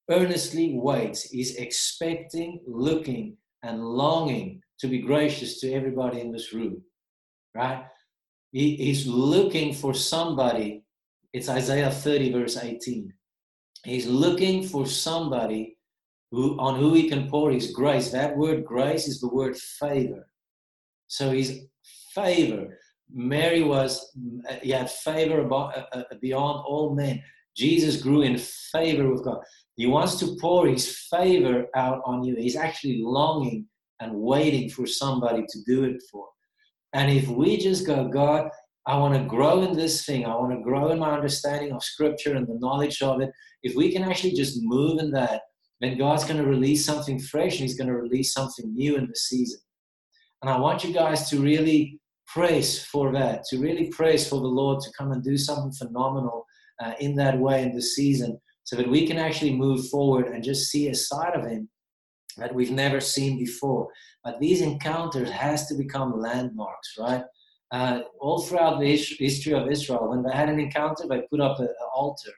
[0.09, 1.33] earnestly waits.
[1.33, 6.81] is expecting, looking, and longing to be gracious to everybody in this room,
[7.53, 7.85] right?
[8.51, 10.83] He, he's looking for somebody.
[11.33, 13.13] It's Isaiah 30, verse 18.
[13.85, 15.77] He's looking for somebody
[16.31, 18.11] who, on who he can pour his grace.
[18.11, 20.27] That word grace is the word favor.
[21.07, 21.65] So he's
[22.13, 22.77] favor.
[23.11, 24.11] Mary was,
[24.61, 27.23] he had favor about, uh, uh, beyond all men.
[27.55, 29.39] Jesus grew in favor with God.
[29.75, 32.35] He wants to pour his favor out on you.
[32.35, 33.65] He's actually longing
[33.99, 36.27] and waiting for somebody to do it for.
[36.93, 38.49] And if we just go, God,
[38.87, 41.83] I want to grow in this thing, I want to grow in my understanding of
[41.83, 43.31] Scripture and the knowledge of it,
[43.61, 45.41] if we can actually just move in that,
[45.81, 49.07] then God's going to release something fresh and He's going to release something new in
[49.07, 49.59] the season.
[50.41, 54.47] And I want you guys to really praise for that, to really praise for the
[54.47, 56.45] Lord to come and do something phenomenal
[56.83, 60.43] uh, in that way in the season so that we can actually move forward and
[60.43, 61.69] just see a side of Him
[62.39, 63.89] that we've never seen before.
[64.23, 67.23] But these encounters has to become landmarks, right?
[67.71, 71.59] Uh, all throughout the history of Israel, when they had an encounter, they put up
[71.59, 72.31] an altar,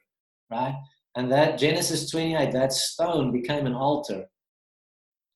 [0.52, 0.76] right?
[1.16, 4.26] And that Genesis 28, that stone became an altar.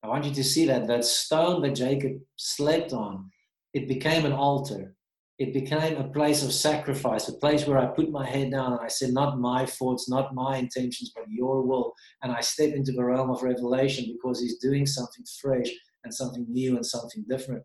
[0.04, 3.32] I want you to see that that stone that Jacob slept on,
[3.74, 4.94] it became an altar.
[5.38, 8.82] It became a place of sacrifice, a place where I put my head down and
[8.82, 11.94] I said, Not my thoughts, not my intentions, but your will.
[12.24, 15.70] And I step into the realm of revelation because he's doing something fresh
[16.06, 17.64] and something new and something different.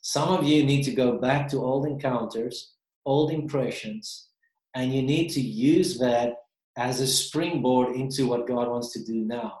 [0.00, 2.72] Some of you need to go back to old encounters,
[3.04, 4.28] old impressions,
[4.74, 6.36] and you need to use that
[6.78, 9.60] as a springboard into what God wants to do now.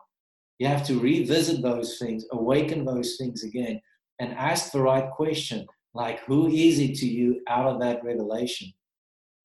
[0.58, 3.82] You have to revisit those things, awaken those things again,
[4.18, 8.72] and ask the right question like, who is it to you out of that revelation?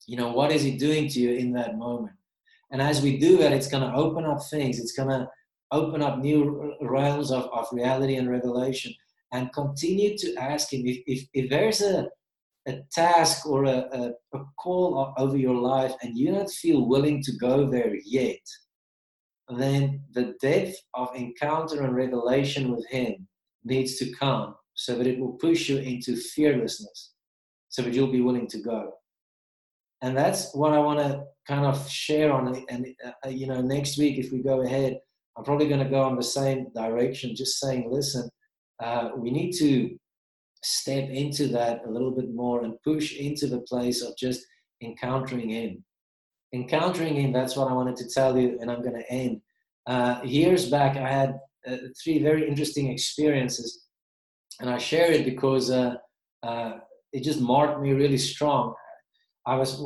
[0.07, 2.15] You know, what is he doing to you in that moment?
[2.71, 5.27] And as we do that, it's going to open up things, it's going to
[5.71, 8.93] open up new realms of, of reality and revelation.
[9.31, 12.07] And continue to ask him if, if, if there's a,
[12.67, 17.21] a task or a, a, a call over your life and you don't feel willing
[17.23, 18.39] to go there yet,
[19.49, 23.27] then the depth of encounter and revelation with Him
[23.63, 27.13] needs to come so that it will push you into fearlessness,
[27.69, 28.93] so that you'll be willing to go.
[30.01, 32.63] and that's what I want to kind of share on.
[32.69, 34.99] And uh, you know, next week if we go ahead,
[35.37, 38.29] I'm probably going to go in the same direction, just saying, listen,
[38.83, 39.97] uh, we need to
[40.63, 44.45] step into that a little bit more and push into the place of just
[44.81, 45.83] encountering Him.
[46.53, 49.41] Encountering Him, that's what I wanted to tell you, and I'm going to end.
[49.87, 53.84] Uh, years back, I had uh, three very interesting experiences,
[54.59, 55.95] and I share it because uh,
[56.43, 56.73] uh,
[57.11, 58.73] it just marked me really strong.
[59.45, 59.79] I was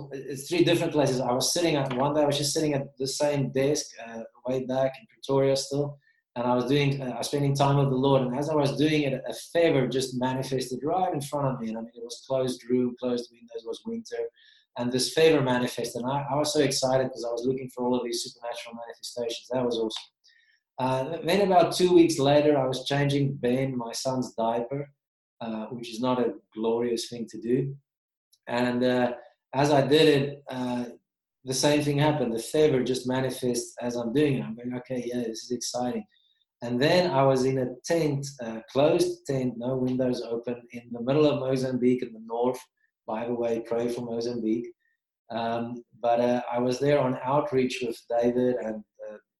[0.48, 1.20] three different places.
[1.20, 2.22] I was sitting at one day.
[2.22, 5.98] I was just sitting at the same desk uh, way back in Pretoria still,
[6.36, 7.02] and I was doing.
[7.02, 8.22] Uh, I was spending time with the Lord.
[8.22, 11.70] And as I was doing it, a favor just manifested right in front of me.
[11.70, 13.64] And I mean, it was closed room, closed windows.
[13.64, 14.24] It was winter,
[14.78, 16.04] and this favor manifested.
[16.04, 18.76] And I, I was so excited because I was looking for all of these supernatural
[18.76, 19.50] manifestations.
[19.52, 20.12] That was awesome.
[20.80, 24.90] Uh, then about two weeks later, I was changing Ben, my son's diaper,
[25.42, 27.76] uh, which is not a glorious thing to do,
[28.48, 29.14] and uh,
[29.54, 30.86] as I did it, uh,
[31.44, 32.34] the same thing happened.
[32.34, 34.44] The favor just manifests as I'm doing it.
[34.44, 36.06] I'm going, okay, yeah, this is exciting.
[36.62, 41.02] And then I was in a tent, uh, closed tent, no windows open, in the
[41.02, 42.60] middle of Mozambique in the north.
[43.08, 44.68] By the way, pray for Mozambique.
[45.32, 48.84] Um, but uh, I was there on outreach with David and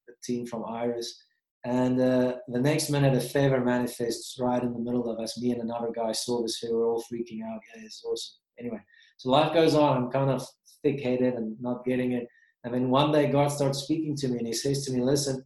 [0.10, 1.22] the team from Iris.
[1.66, 5.38] And uh, the next minute, a favor manifests right in the middle of us.
[5.42, 6.78] Me and another guy saw this favor.
[6.78, 7.60] We're all freaking out.
[7.76, 8.38] Yeah, it's awesome.
[8.60, 8.80] Anyway,
[9.18, 9.98] so life goes on.
[9.98, 10.46] I'm kind of
[10.84, 12.28] thick headed and not getting it.
[12.64, 15.44] And then one day God starts speaking to me and he says to me, listen,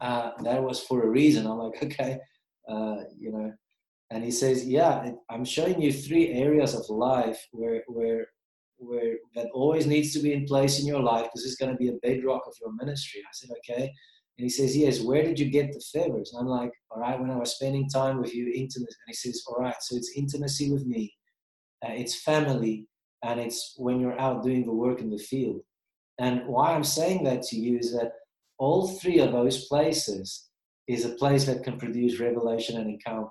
[0.00, 1.46] uh, that was for a reason.
[1.46, 2.18] I'm like, okay,
[2.68, 3.52] uh, you know.
[4.10, 8.26] And he says, yeah, I'm showing you three areas of life where, where,
[8.76, 11.78] where that always needs to be in place in your life because it's going to
[11.78, 13.20] be a bedrock of your ministry.
[13.20, 13.92] I said, okay.
[14.38, 16.32] And he says, yes, where did you get the favors?
[16.32, 18.96] And I'm like, all right, when I was spending time with you, intimacy.
[19.06, 21.12] And he says, all right, so it's intimacy with me
[21.84, 22.86] uh, it's family,
[23.22, 25.60] and it's when you're out doing the work in the field.
[26.18, 28.12] And why I'm saying that to you is that
[28.58, 30.48] all three of those places
[30.88, 33.28] is a place that can produce revelation and encounter.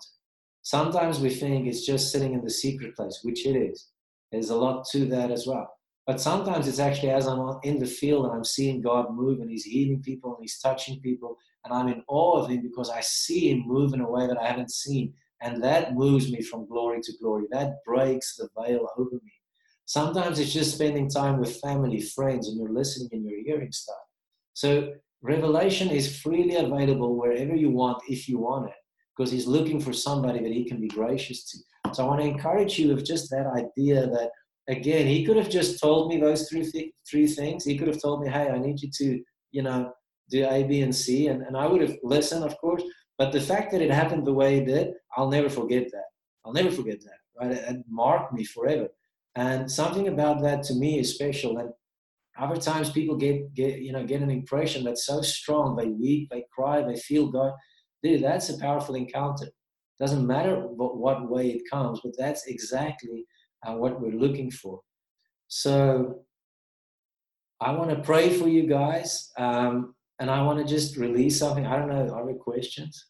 [0.61, 3.87] Sometimes we think it's just sitting in the secret place, which it is.
[4.31, 5.71] There's a lot to that as well.
[6.07, 9.49] But sometimes it's actually as I'm in the field and I'm seeing God move and
[9.49, 13.01] He's healing people and He's touching people, and I'm in awe of Him because I
[13.01, 15.13] see Him move in a way that I haven't seen.
[15.41, 17.45] And that moves me from glory to glory.
[17.51, 19.33] That breaks the veil over me.
[19.85, 23.97] Sometimes it's just spending time with family, friends, and you're listening and you're hearing stuff.
[24.53, 28.75] So revelation is freely available wherever you want, if you want it,
[29.15, 31.93] because he's looking for somebody that he can be gracious to.
[31.93, 34.31] So I want to encourage you with just that idea that
[34.67, 37.63] again, he could have just told me those three th- three things.
[37.63, 39.91] He could have told me, "Hey, I need you to, you know,
[40.29, 42.83] do A, B, and C," and, and I would have listened, of course.
[43.17, 46.09] But the fact that it happened the way it did, I'll never forget that.
[46.43, 47.19] I'll never forget that.
[47.39, 47.51] Right?
[47.51, 48.89] It, it marked me forever.
[49.35, 51.57] And something about that to me is special.
[51.57, 51.69] And
[52.37, 55.75] other times people get, get you know get an impression that's so strong.
[55.75, 57.53] They weep, they cry, they feel God.
[58.03, 59.47] Dude, that's a powerful encounter.
[59.99, 63.25] Doesn't matter what, what way it comes, but that's exactly
[63.63, 64.81] uh, what we're looking for.
[65.47, 66.21] So
[67.61, 69.31] I want to pray for you guys.
[69.37, 71.65] Um, and I want to just release something.
[71.65, 73.07] I don't know, are there questions?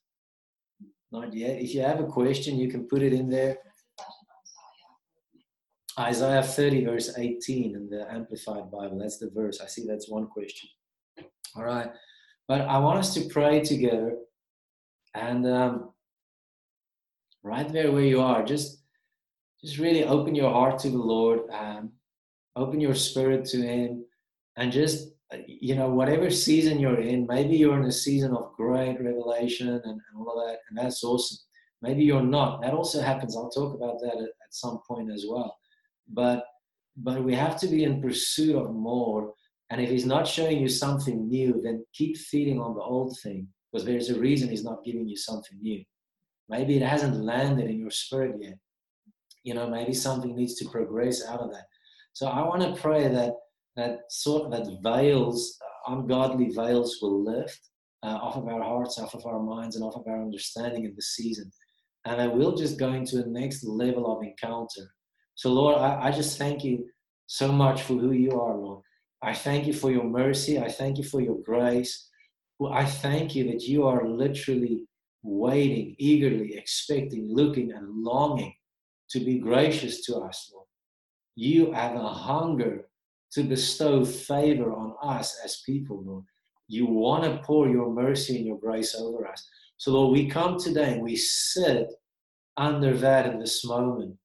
[1.12, 1.62] Not yet.
[1.62, 3.58] If you have a question, you can put it in there.
[5.98, 8.98] Isaiah 30, verse 18 in the Amplified Bible.
[9.00, 9.62] That's the verse.
[9.62, 10.70] I see that's one question.
[11.56, 11.90] All right.
[12.48, 14.18] But I want us to pray together.
[15.14, 15.92] And um,
[17.44, 18.84] right there where you are, just
[19.66, 21.42] just really open your heart to the Lord.
[21.52, 21.92] Um,
[22.56, 24.06] open your spirit to Him.
[24.58, 25.10] And just
[25.48, 29.84] you know, whatever season you're in, maybe you're in a season of great revelation and,
[29.84, 31.38] and all of that, and that's awesome.
[31.82, 32.62] Maybe you're not.
[32.62, 33.36] That also happens.
[33.36, 35.58] I'll talk about that at, at some point as well.
[36.12, 36.46] But
[36.98, 39.34] but we have to be in pursuit of more.
[39.70, 43.48] And if he's not showing you something new, then keep feeding on the old thing
[43.72, 45.84] because there's a reason he's not giving you something new.
[46.48, 48.58] Maybe it hasn't landed in your spirit yet.
[49.46, 51.68] You know, maybe something needs to progress out of that.
[52.12, 53.34] So I want to pray that
[53.76, 57.60] that sort of that veils, ungodly veils will lift
[58.04, 60.94] uh, off of our hearts, off of our minds, and off of our understanding in
[60.96, 61.52] the season.
[62.06, 64.92] And that we'll just go into a next level of encounter.
[65.36, 66.88] So, Lord, I, I just thank you
[67.28, 68.84] so much for who you are, Lord.
[69.22, 70.60] I thank you for your mercy.
[70.60, 72.10] I thank you for your grace.
[72.72, 74.86] I thank you that you are literally
[75.24, 78.54] waiting, eagerly expecting, looking, and longing
[79.10, 80.68] to be gracious to us, Lord.
[81.36, 82.88] You have a hunger
[83.34, 86.24] to bestow favor on us as people, Lord.
[86.68, 89.48] You want to pour your mercy and your grace over us.
[89.78, 91.92] So, Lord, we come today and we sit
[92.58, 94.16] under that in this moment.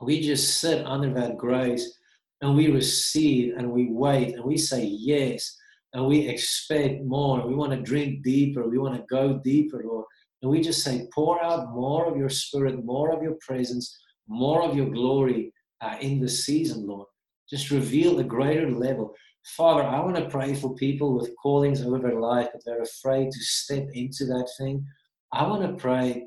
[0.00, 1.98] We just sit under that grace
[2.40, 5.56] and we receive and we wait and we say yes
[5.92, 7.46] and we expect more.
[7.46, 8.66] We want to drink deeper.
[8.66, 10.06] We want to go deeper, Lord.
[10.42, 14.62] And we just say, pour out more of your spirit, more of your presence, more
[14.62, 17.06] of your glory uh, in the season, Lord.
[17.48, 19.14] Just reveal a greater level.
[19.56, 23.30] Father, I want to pray for people with callings over their life, but they're afraid
[23.30, 24.84] to step into that thing.
[25.32, 26.26] I want to pray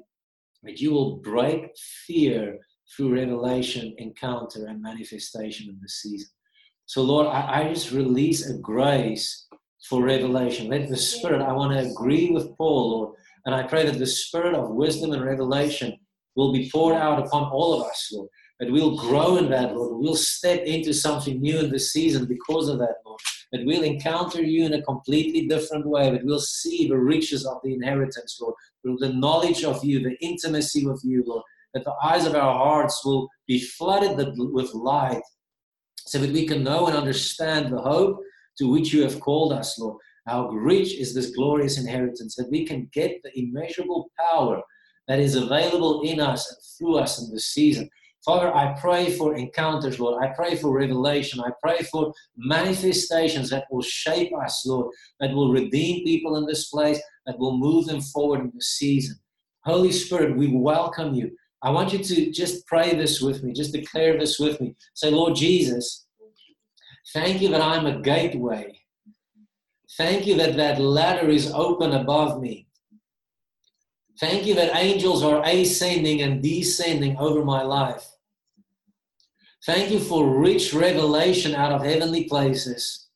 [0.63, 1.71] that you will break
[2.05, 2.57] fear
[2.95, 6.29] through revelation, encounter, and manifestation in this season.
[6.85, 9.47] So, Lord, I, I just release a grace
[9.89, 10.69] for revelation.
[10.69, 13.15] Let the Spirit, I want to agree with Paul, Lord,
[13.45, 15.97] and I pray that the Spirit of wisdom and revelation
[16.35, 18.29] will be poured out upon all of us, Lord.
[18.59, 19.99] That we'll grow in that, Lord.
[19.99, 23.19] We'll step into something new in this season because of that, Lord.
[23.51, 26.11] That we'll encounter you in a completely different way.
[26.11, 28.55] That we'll see the riches of the inheritance, Lord.
[28.81, 31.43] Through The knowledge of you, the intimacy with you, Lord.
[31.73, 35.23] That the eyes of our hearts will be flooded with light
[35.97, 38.19] so that we can know and understand the hope
[38.59, 39.97] to which you have called us, Lord.
[40.25, 44.61] How rich is this glorious inheritance that we can get the immeasurable power
[45.07, 47.89] that is available in us and through us in this season.
[48.23, 50.23] Father, I pray for encounters, Lord.
[50.23, 51.41] I pray for revelation.
[51.41, 56.69] I pray for manifestations that will shape us, Lord, that will redeem people in this
[56.69, 59.17] place, that will move them forward in this season.
[59.65, 61.31] Holy Spirit, we welcome you.
[61.61, 64.75] I want you to just pray this with me, just declare this with me.
[64.93, 66.05] Say, Lord Jesus,
[67.13, 68.82] thank you that I'm a gateway.
[69.97, 72.67] Thank you that that ladder is open above me.
[74.19, 78.05] Thank you that angels are ascending and descending over my life.
[79.65, 83.07] Thank you for rich revelation out of heavenly places.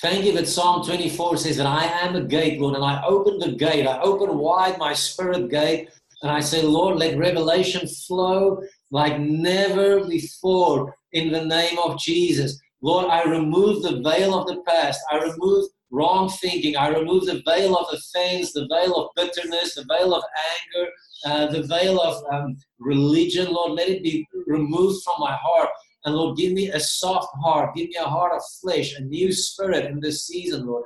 [0.00, 3.38] Thank you that Psalm 24 says that I am a gate, Lord, and I open
[3.38, 3.86] the gate.
[3.86, 5.90] I open wide my spirit gate,
[6.22, 12.58] and I say, Lord, let revelation flow like never before in the name of Jesus.
[12.80, 15.00] Lord, I remove the veil of the past.
[15.10, 16.76] I remove wrong thinking.
[16.76, 20.88] I remove the veil of offense, the veil of bitterness, the veil of anger,
[21.26, 23.52] uh, the veil of um, religion.
[23.52, 25.68] Lord, let it be removed from my heart.
[26.04, 27.74] And Lord, give me a soft heart.
[27.76, 30.84] Give me a heart of flesh, a new spirit in this season, Lord.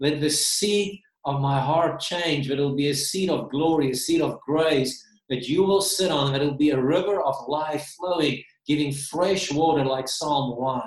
[0.00, 3.94] Let the seed of my heart change, that it'll be a seed of glory, a
[3.94, 7.94] seed of grace that you will sit on, that it'll be a river of life
[7.98, 10.82] flowing, giving fresh water like Psalm 1.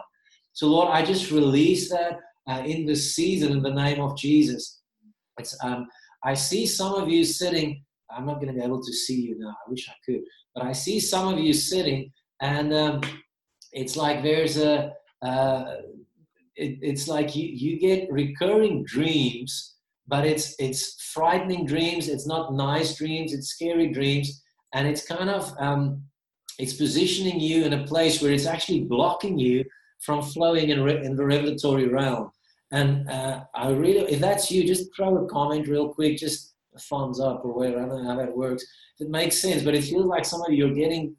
[0.53, 4.81] So, Lord, I just release that uh, in this season in the name of Jesus.
[5.63, 5.87] Um,
[6.23, 7.83] I see some of you sitting.
[8.11, 9.49] I'm not going to be able to see you now.
[9.49, 10.21] I wish I could,
[10.55, 13.01] but I see some of you sitting, and um,
[13.71, 14.93] it's like there's a.
[15.21, 15.75] Uh,
[16.55, 19.75] it, it's like you, you get recurring dreams,
[20.07, 22.09] but it's it's frightening dreams.
[22.09, 23.31] It's not nice dreams.
[23.31, 24.43] It's scary dreams,
[24.73, 26.03] and it's kind of um,
[26.57, 29.63] it's positioning you in a place where it's actually blocking you
[30.01, 32.31] from flowing in, re- in the revelatory realm.
[32.71, 37.19] And uh, I really, if that's you, just throw a comment real quick, just thumbs
[37.19, 37.79] up or whatever.
[37.83, 38.63] I don't know how that works.
[38.99, 41.15] It makes sense, but it feels like some of you are getting,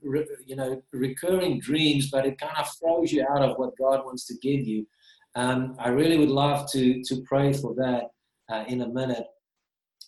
[0.47, 4.27] you know, recurring dreams, but it kind of throws you out of what God wants
[4.27, 4.87] to give you.
[5.35, 8.05] Um, I really would love to to pray for that
[8.53, 9.27] uh, in a minute.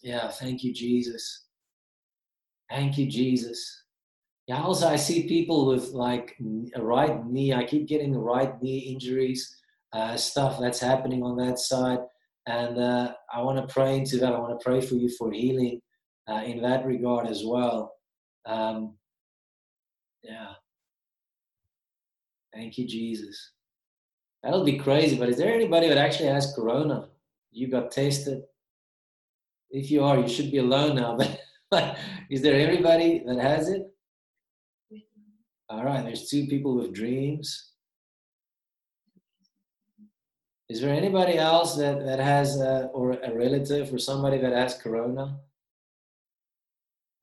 [0.02, 1.46] Yeah, thank you, Jesus.
[2.70, 3.84] Thank you, Jesus.
[4.48, 6.36] Yeah, also I see people with like
[6.74, 7.52] a right knee.
[7.52, 9.61] I keep getting right knee injuries
[9.92, 12.00] uh, stuff that's happening on that side.
[12.46, 14.32] And uh, I want to pray into that.
[14.32, 15.80] I want to pray for you for healing
[16.28, 17.94] uh, in that regard as well.
[18.46, 18.94] Um,
[20.22, 20.52] yeah.
[22.52, 23.52] Thank you, Jesus.
[24.42, 27.08] That'll be crazy, but is there anybody that actually has corona?
[27.52, 28.42] You got tested?
[29.70, 31.18] If you are, you should be alone now.
[31.70, 31.96] But
[32.28, 33.86] is there anybody that has it?
[35.70, 37.71] All right, there's two people with dreams.
[40.72, 44.78] Is there anybody else that, that has, a, or a relative or somebody that has
[44.78, 45.38] corona?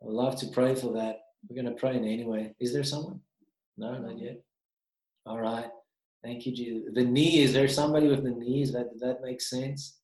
[0.03, 1.21] I'd love to pray for that.
[1.47, 2.53] We're going to pray anyway.
[2.59, 3.21] Is there someone?
[3.75, 4.43] No, not yet.
[5.25, 5.65] All right.
[6.23, 6.93] Thank you, Jesus.
[6.93, 8.71] The knee, is there somebody with the knees?
[8.71, 9.97] That, that makes sense?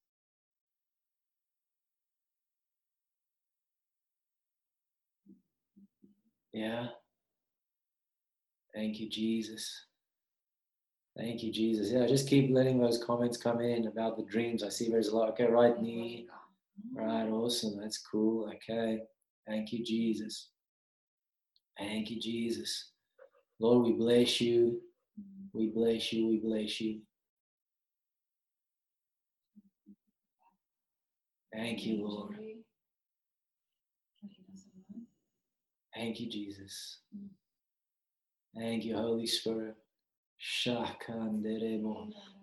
[6.52, 6.88] Yeah.
[8.74, 9.86] Thank you, Jesus.
[11.18, 11.92] Thank you, Jesus.
[11.92, 14.64] Yeah, just keep letting those comments come in about the dreams.
[14.64, 15.30] I see there's a lot.
[15.30, 16.28] Okay, right knee.
[16.94, 17.80] Right, awesome.
[17.80, 18.52] That's cool.
[18.56, 19.00] Okay.
[19.48, 20.50] Thank you, Jesus.
[21.78, 22.92] Thank you, Jesus.
[23.60, 24.82] Lord, we bless you.
[25.54, 26.28] We bless you.
[26.28, 27.00] We bless you.
[31.54, 32.36] Thank you, Lord.
[35.96, 37.00] Thank you, Jesus.
[38.58, 39.76] Thank you, Holy Spirit.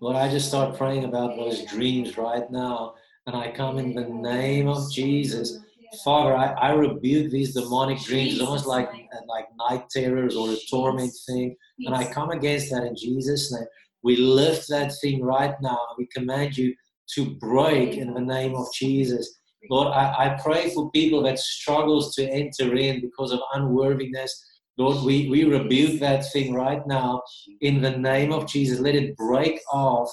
[0.00, 2.94] Lord, I just start praying about those dreams right now.
[3.26, 5.60] And I come in the name of Jesus.
[6.04, 8.90] Father, I, I rebuke these demonic dreams, almost like,
[9.28, 11.54] like night terrors or a torment thing.
[11.86, 13.66] And I come against that in Jesus' name.
[14.02, 15.78] We lift that thing right now.
[15.96, 16.74] We command you
[17.14, 19.38] to break in the name of Jesus.
[19.70, 24.44] Lord, I, I pray for people that struggles to enter in because of unworthiness.
[24.78, 27.22] Lord, we, we rebuke that thing right now
[27.60, 28.80] in the name of Jesus.
[28.80, 30.10] Let it break off.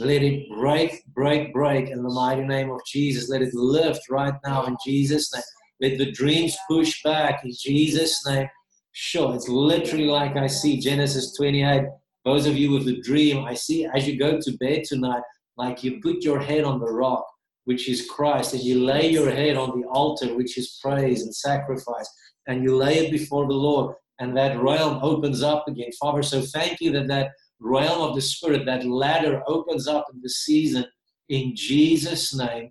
[0.00, 3.28] Let it break, break, break in the mighty name of Jesus.
[3.28, 5.42] Let it lift right now in Jesus' name.
[5.80, 8.48] Let the dreams push back in Jesus' name.
[8.92, 11.84] Sure, it's literally like I see Genesis 28.
[12.24, 15.22] Those of you with the dream, I see as you go to bed tonight,
[15.56, 17.24] like you put your head on the rock,
[17.64, 21.34] which is Christ, and you lay your head on the altar, which is praise and
[21.34, 22.08] sacrifice,
[22.46, 25.90] and you lay it before the Lord, and that realm opens up again.
[26.00, 30.20] Father, so thank you that that realm of the Spirit, that ladder opens up in
[30.22, 30.84] the season
[31.28, 32.70] in Jesus' name.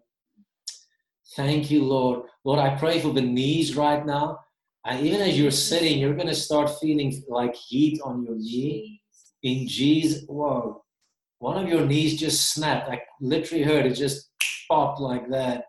[1.35, 2.21] Thank you, Lord.
[2.45, 4.39] Lord, I pray for the knees right now.
[4.85, 9.01] And even as you're sitting, you're going to start feeling like heat on your knee.
[9.43, 10.81] In Jesus, whoa,
[11.39, 12.89] one of your knees just snapped.
[12.89, 14.29] I literally heard it just
[14.69, 15.65] pop like that.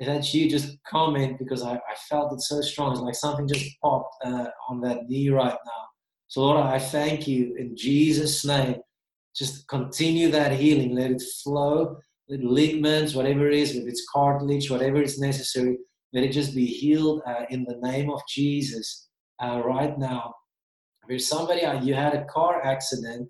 [0.00, 2.92] Then you just comment because I, I felt it so strong.
[2.92, 5.82] It's like something just popped uh, on that knee right now.
[6.28, 8.76] So, Lord, I thank you in Jesus' name.
[9.36, 10.94] Just continue that healing.
[10.94, 11.96] Let it flow.
[12.28, 15.78] Let ligaments, whatever it is, if it's cartilage, whatever is necessary,
[16.12, 19.08] let it just be healed uh, in the name of Jesus
[19.42, 20.34] uh, right now.
[21.02, 23.28] If there's somebody, uh, you had a car accident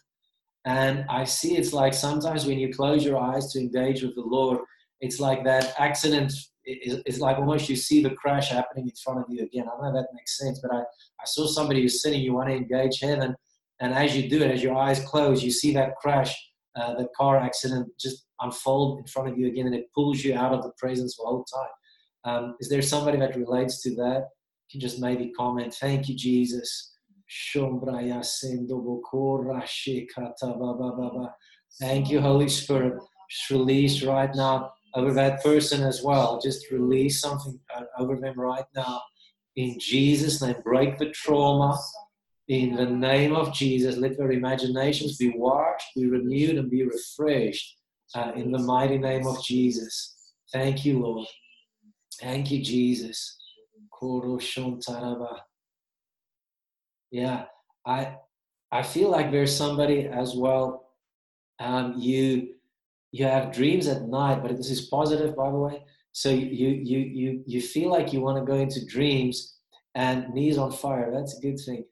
[0.65, 4.23] and I see it's like sometimes when you close your eyes to engage with the
[4.23, 4.61] Lord,
[5.05, 6.33] it's like that accident
[6.65, 9.67] is, like almost you see the crash happening in front of you again.
[9.67, 12.57] I know that makes sense, but I, I saw somebody who's sitting, you want to
[12.57, 13.35] engage heaven.
[13.81, 16.35] And as you do it, as your eyes close, you see that crash,
[16.77, 20.35] uh, the car accident just unfold in front of you again, and it pulls you
[20.35, 21.69] out of the presence the whole time.
[22.25, 24.29] Um, is there somebody that relates to that?
[24.69, 26.93] You can just maybe comment, Thank you, Jesus.
[31.81, 32.95] Thank you, Holy Spirit.
[33.31, 36.41] Just release right now over that person as well.
[36.41, 39.01] Just release something uh, over them right now.
[39.57, 41.79] In Jesus' name, break the trauma.
[42.49, 47.79] In the name of Jesus, let their imaginations be washed, be renewed, and be refreshed.
[48.15, 50.15] Uh, in the mighty name of Jesus.
[50.53, 51.27] Thank you, Lord.
[52.21, 53.37] Thank you, Jesus.
[57.11, 57.45] Yeah,
[57.87, 58.17] I
[58.71, 60.91] I feel like there's somebody as well.
[61.59, 62.55] Um, you
[63.15, 65.85] you have dreams at night, but this is positive, by the way.
[66.11, 69.55] So you you you you feel like you want to go into dreams
[69.95, 71.13] and knees on fire.
[71.13, 71.85] That's a good thing.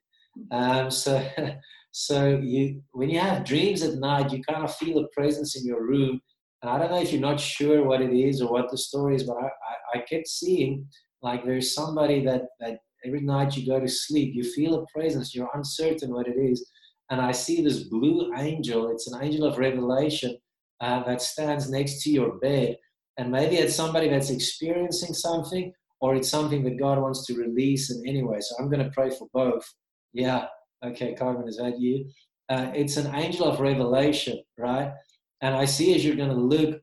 [0.50, 1.24] Um, so
[1.92, 5.64] so you when you have dreams at night, you kind of feel a presence in
[5.64, 6.20] your room.
[6.60, 9.14] And I don't know if you're not sure what it is or what the story
[9.14, 10.88] is, but I, I, I kept seeing
[11.22, 15.36] like there's somebody that that every night you go to sleep, you feel a presence,
[15.36, 16.68] you're uncertain what it is.
[17.10, 20.36] And I see this blue angel, it's an angel of revelation
[20.83, 22.76] uh, that stands next to your bed.
[23.16, 27.91] And maybe it's somebody that's experiencing something, or it's something that God wants to release
[27.91, 28.41] in any way.
[28.41, 29.64] So I'm going to pray for both.
[30.12, 30.47] Yeah,
[30.85, 32.11] okay, Carmen, is that you?
[32.49, 34.93] Uh, it's an angel of revelation, right?
[35.41, 36.80] And I see as you're going to look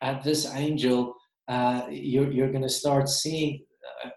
[0.00, 1.14] at this angel,
[1.48, 3.64] uh, you're, you're going to start seeing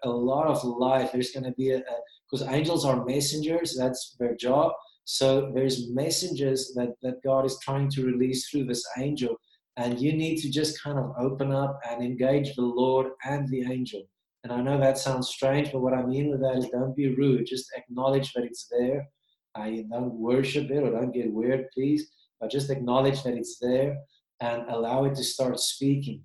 [0.02, 1.10] a, lot of life.
[1.12, 1.82] There's going to be a
[2.30, 3.76] because angels are messengers.
[3.78, 4.72] That's their job.
[5.04, 9.36] So there's messages that that God is trying to release through this angel,
[9.76, 13.62] and you need to just kind of open up and engage the Lord and the
[13.62, 14.02] angel.
[14.44, 17.14] And I know that sounds strange, but what I mean with that is don't be
[17.14, 17.46] rude.
[17.46, 19.08] Just acknowledge that it's there.
[19.54, 22.10] I don't worship it or don't get weird, please.
[22.40, 23.96] But just acknowledge that it's there
[24.40, 26.22] and allow it to start speaking.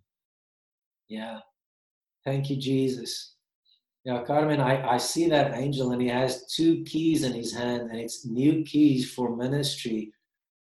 [1.08, 1.40] Yeah.
[2.26, 3.36] Thank you, Jesus.
[4.06, 7.90] Yeah, Carmen, I, I see that angel and he has two keys in his hand,
[7.92, 10.14] and it's new keys for ministry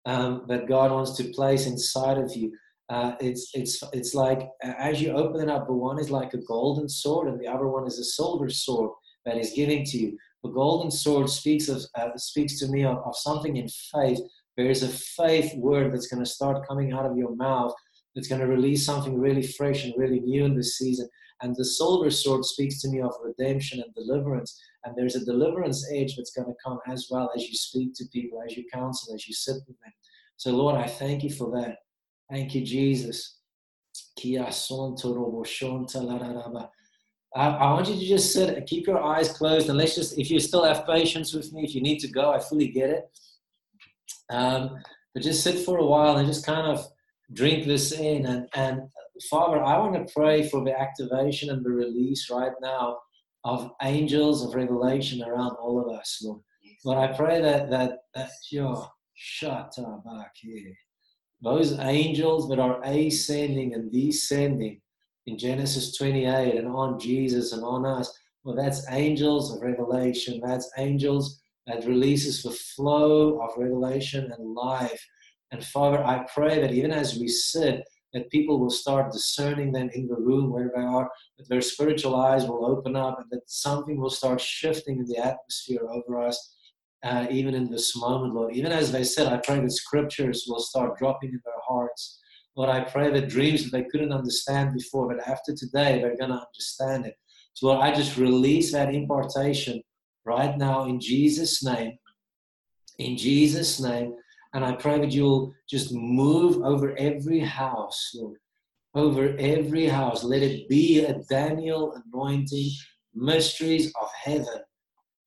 [0.06, 2.54] um, that God wants to place inside of you.
[2.90, 6.44] Uh, it's it's it's like as you open it up, the one is like a
[6.44, 8.92] golden sword, and the other one is a silver sword
[9.26, 10.18] that is giving to you.
[10.44, 14.20] The golden sword speaks of uh, speaks to me of, of something in faith.
[14.58, 17.74] There is a faith word that's going to start coming out of your mouth.
[18.14, 21.10] That's going to release something really fresh and really new in this season.
[21.44, 24.60] And the silver sword speaks to me of redemption and deliverance.
[24.86, 28.06] And there's a deliverance age that's going to come as well as you speak to
[28.14, 29.94] people, as you counsel, as you sit with them.
[30.38, 31.80] So, Lord, I thank you for that.
[32.32, 33.40] Thank you, Jesus.
[37.36, 40.18] I, I want you to just sit, and keep your eyes closed, and let's just,
[40.18, 42.90] if you still have patience with me, if you need to go, I fully get
[42.90, 43.04] it.
[44.30, 44.78] Um,
[45.14, 46.88] but just sit for a while and just kind of
[47.34, 48.26] drink this in.
[48.26, 48.82] And, and
[49.30, 52.98] Father, I want to pray for the activation and the release right now
[53.44, 56.42] of angels of revelation around all of us, Lord.
[56.86, 60.74] Lord, I pray that that that your shut up back here.
[61.42, 64.82] Those angels that are ascending and descending
[65.28, 68.12] in Genesis 28 and on Jesus and on us.
[68.44, 70.42] Well, that's angels of revelation.
[70.44, 75.06] That's angels that releases the flow of revelation and life.
[75.52, 77.84] And Father, I pray that even as we sit,
[78.14, 82.16] that people will start discerning them in the room where they are, that their spiritual
[82.16, 86.56] eyes will open up, and that something will start shifting in the atmosphere over us,
[87.04, 88.56] uh, even in this moment, Lord.
[88.56, 92.20] Even as they said, I pray that scriptures will start dropping in their hearts.
[92.56, 96.32] Lord, I pray that dreams that they couldn't understand before, but after today, they're going
[96.32, 97.16] to understand it.
[97.54, 99.82] So, Lord, I just release that impartation
[100.24, 101.98] right now in Jesus' name.
[103.00, 104.16] In Jesus' name.
[104.54, 108.38] And I pray that you'll just move over every house, Lord.
[108.94, 110.24] Over every house.
[110.24, 112.70] Let it be a Daniel anointing,
[113.16, 114.62] mysteries of heaven.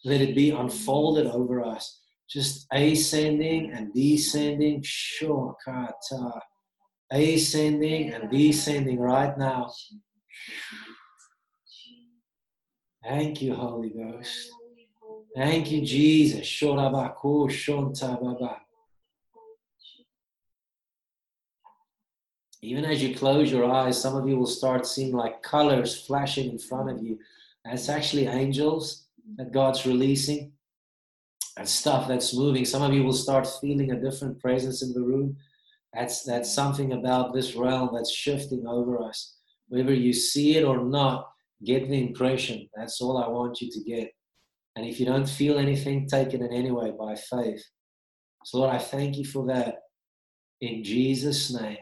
[0.05, 2.01] Let it be unfolded over us.
[2.31, 4.82] Just ascending and descending.
[4.85, 5.57] Sure.
[7.11, 9.73] Ascending and descending right now.
[13.03, 14.51] Thank you, Holy Ghost.
[15.35, 16.47] Thank you, Jesus.
[16.47, 18.65] Shorabaku shontababa.
[22.62, 26.50] Even as you close your eyes, some of you will start seeing like colors flashing
[26.50, 27.18] in front of you.
[27.64, 29.06] That's actually angels
[29.36, 30.52] that God's releasing
[31.56, 32.64] and stuff that's moving.
[32.64, 35.36] Some of you will start feeling a different presence in the room.
[35.92, 39.36] That's that's something about this realm that's shifting over us.
[39.68, 41.28] Whether you see it or not,
[41.64, 42.68] get the impression.
[42.74, 44.12] That's all I want you to get.
[44.76, 47.64] And if you don't feel anything, take it in any way by faith.
[48.44, 49.78] So Lord, I thank you for that.
[50.60, 51.78] In Jesus' name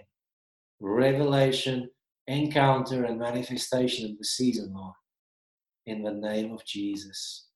[0.84, 1.88] revelation,
[2.26, 4.94] encounter, and manifestation of the season, Lord.
[5.86, 7.46] In the name of Jesus.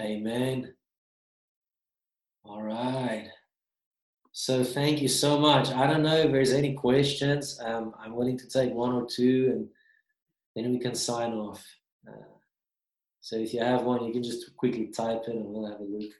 [0.00, 0.74] Amen.
[2.44, 3.28] All right.
[4.32, 5.70] So thank you so much.
[5.70, 7.58] I don't know if there's any questions.
[7.64, 9.68] Um, I'm willing to take one or two, and
[10.54, 11.64] then we can sign off.
[12.06, 12.12] Uh,
[13.20, 15.84] so if you have one, you can just quickly type it, and we'll have a
[15.84, 16.12] look.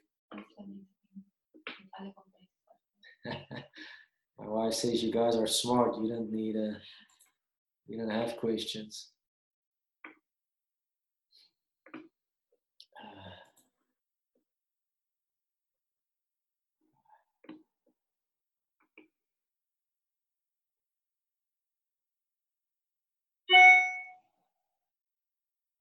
[4.39, 5.97] My wife says you guys are smart.
[6.01, 6.77] You don't need a,
[7.87, 9.09] you don't have questions.
[12.95, 13.09] Uh,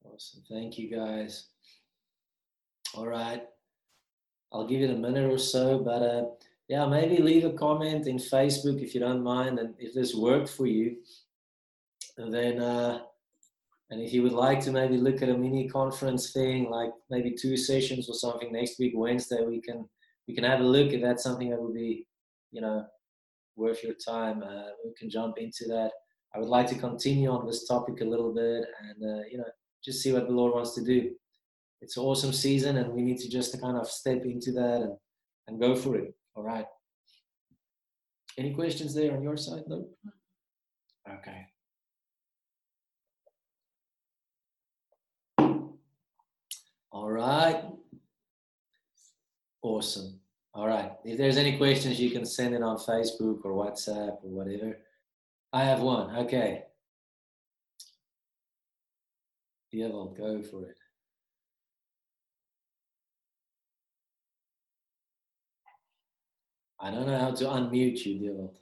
[0.12, 0.42] awesome.
[0.50, 1.46] Thank you guys.
[2.94, 3.42] All right.
[4.52, 6.24] I'll give it a minute or so, but uh,
[6.68, 10.50] yeah, maybe leave a comment in Facebook if you don't mind, and if this worked
[10.50, 10.96] for you,
[12.18, 13.00] and then uh,
[13.90, 17.34] and if you would like to maybe look at a mini conference thing, like maybe
[17.34, 19.88] two sessions or something next week Wednesday, we can
[20.26, 22.06] we can have a look if that's something that would be,
[22.52, 22.84] you know,
[23.56, 24.42] worth your time.
[24.42, 25.92] Uh, we can jump into that.
[26.34, 29.48] I would like to continue on this topic a little bit, and uh, you know,
[29.82, 31.12] just see what the Lord wants to do.
[31.80, 34.98] It's an awesome season, and we need to just kind of step into that and
[35.46, 36.14] and go for it.
[36.38, 36.66] All right.
[38.38, 39.88] Any questions there on your side, though?
[41.10, 41.46] Okay.
[46.92, 47.64] All right.
[49.62, 50.20] Awesome.
[50.54, 50.92] All right.
[51.04, 54.78] If there's any questions, you can send it on Facebook or WhatsApp or whatever.
[55.52, 56.14] I have one.
[56.18, 56.62] Okay.
[59.72, 60.76] Yeah, well, go for it.
[66.80, 68.54] I don't know how to unmute you, Devil.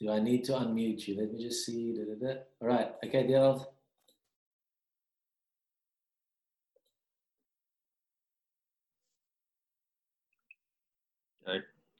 [0.00, 1.16] Do I need to unmute you?
[1.20, 1.94] Let me just see.
[1.94, 2.40] Da, da, da.
[2.60, 2.92] All right.
[3.04, 3.72] Okay, Devil.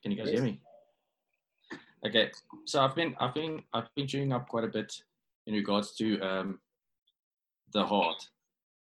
[0.01, 0.35] Can you guys yes.
[0.35, 0.59] hear me?
[2.05, 2.31] Okay.
[2.65, 4.93] So I've been I've been I've been chewing up quite a bit
[5.47, 6.59] in regards to um,
[7.73, 8.21] the heart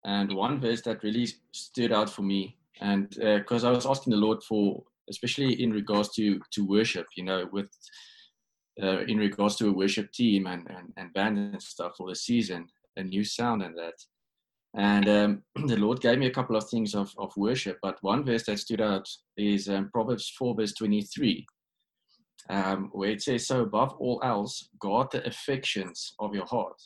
[0.05, 4.11] and one verse that really stood out for me, and because uh, I was asking
[4.11, 7.69] the Lord for, especially in regards to to worship, you know, with
[8.81, 12.15] uh, in regards to a worship team and, and and band and stuff for the
[12.15, 13.95] season, a new sound and that.
[14.77, 18.23] And um, the Lord gave me a couple of things of, of worship, but one
[18.23, 21.45] verse that stood out is um, Proverbs 4, verse 23,
[22.49, 26.79] um, where it says, So above all else, guard the affections of your heart,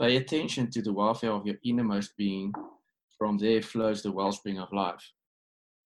[0.00, 2.52] Pay attention to the welfare of your innermost being,
[3.16, 5.04] from there flows the wellspring of life.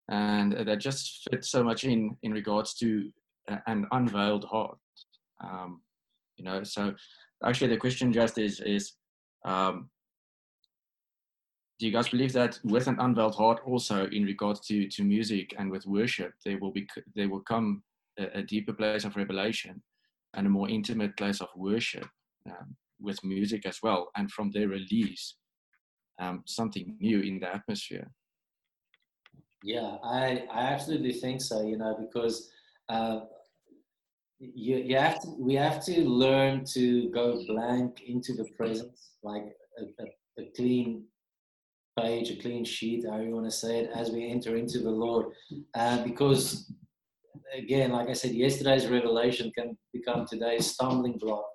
[0.10, 3.10] And that just fits so much in in regards to
[3.68, 4.78] an unveiled heart.
[5.44, 5.82] Um,
[6.38, 6.94] you know, so
[7.46, 8.94] actually the question just is is
[9.46, 9.90] um,
[11.80, 15.56] do you guys believe that with an unveiled heart also in regards to to music
[15.58, 17.82] and with worship there will be there will come
[18.20, 19.82] a, a deeper place of revelation
[20.36, 22.08] and a more intimate place of worship
[22.50, 25.36] um, with music as well and from their release
[26.20, 28.10] um, something new in the atmosphere
[29.64, 32.52] yeah i i absolutely think so you know because
[32.90, 33.22] uh,
[34.40, 39.44] you, you have to we have to learn to go blank into the presence like
[39.80, 41.06] a, a, a clean
[42.00, 44.90] page, a clean sheet, however you want to say it, as we enter into the
[44.90, 45.28] Lord.
[45.74, 46.72] Uh, because,
[47.54, 51.46] again, like I said, yesterday's revelation can become today's stumbling block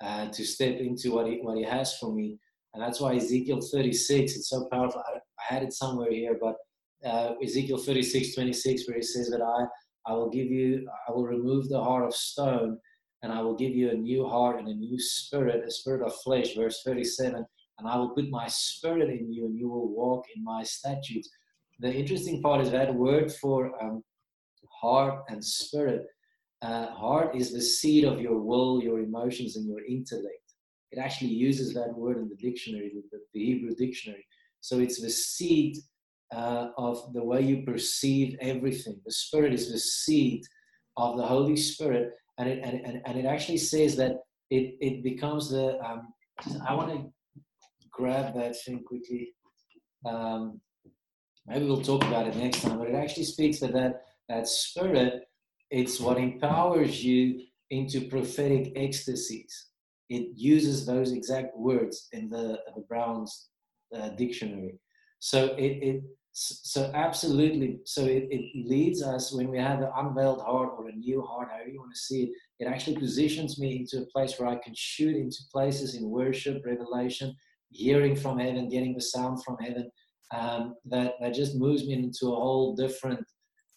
[0.00, 2.38] uh, to step into what he, what he has for me.
[2.74, 5.02] And that's why Ezekiel 36, it's so powerful.
[5.06, 6.56] I, I had it somewhere here, but
[7.04, 11.26] uh, Ezekiel 36, 26, where he says that I, I will give you, I will
[11.26, 12.78] remove the heart of stone
[13.22, 16.14] and I will give you a new heart and a new spirit, a spirit of
[16.22, 16.54] flesh.
[16.54, 17.44] Verse 37
[17.82, 21.28] and I will put my spirit in you, and you will walk in my statutes.
[21.80, 24.04] The interesting part is that word for um,
[24.80, 26.06] heart and spirit.
[26.62, 30.38] Uh, heart is the seed of your will, your emotions, and your intellect.
[30.92, 34.24] It actually uses that word in the dictionary, the, the Hebrew dictionary.
[34.60, 35.76] So it's the seed
[36.32, 39.00] uh, of the way you perceive everything.
[39.04, 40.42] The Spirit is the seed
[40.96, 44.12] of the Holy Spirit, and it and, and, and it actually says that
[44.50, 45.78] it it becomes the.
[45.84, 46.12] Um,
[46.68, 47.12] I want to
[47.90, 49.34] grab that thing quickly.
[50.06, 50.60] Um,
[51.46, 55.24] maybe we'll talk about it next time, but it actually speaks to that, that spirit.
[55.72, 57.40] It's what empowers you
[57.70, 59.68] into prophetic ecstasies.
[60.08, 63.48] It uses those exact words in the, the Brown's
[63.96, 64.78] uh, dictionary.
[65.18, 66.02] So it, it
[66.34, 70.92] so absolutely so it, it leads us when we have an unveiled heart or a
[70.92, 74.40] new heart however you want to see it it actually positions me into a place
[74.40, 77.36] where i can shoot into places in worship revelation
[77.72, 79.90] hearing from heaven, getting the sound from heaven,
[80.34, 83.24] um, that, that just moves me into a whole different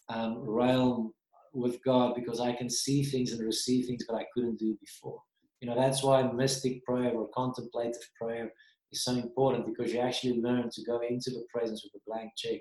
[0.10, 1.12] um, realm
[1.56, 5.20] with God because I can see things and receive things that I couldn't do before.
[5.62, 8.52] You know, that's why mystic prayer or contemplative prayer
[8.92, 12.32] is so important because you actually learn to go into the presence with a blank
[12.38, 12.60] check,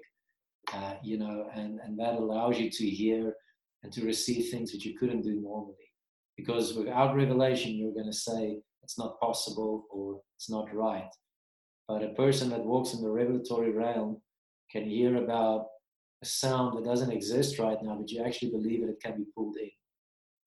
[0.72, 3.34] uh, you know, and, and that allows you to hear
[3.82, 5.74] and to receive things that you couldn't do normally.
[6.36, 11.10] Because without revelation, you're going to say it's not possible or it's not right.
[11.88, 14.20] But a person that walks in the revelatory realm
[14.70, 15.66] can hear about
[16.24, 19.26] a sound that doesn't exist right now, but you actually believe that it can be
[19.34, 19.70] pulled in.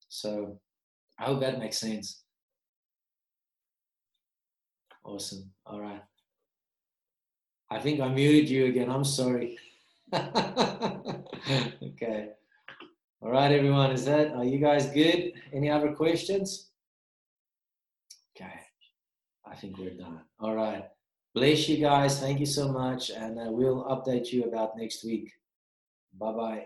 [0.09, 0.59] So
[1.19, 2.23] I hope that makes sense.
[5.03, 5.51] Awesome.
[5.65, 6.01] All right.
[7.69, 8.89] I think I muted you again.
[8.89, 9.59] I'm sorry.
[10.13, 12.29] okay.
[13.21, 13.91] All right, everyone.
[13.91, 15.33] Is that, are you guys good?
[15.53, 16.71] Any other questions?
[18.35, 18.59] Okay.
[19.45, 20.21] I think we're done.
[20.39, 20.85] All right.
[21.35, 22.19] Bless you guys.
[22.19, 23.11] Thank you so much.
[23.11, 25.33] And uh, we'll update you about next week.
[26.19, 26.65] Bye bye.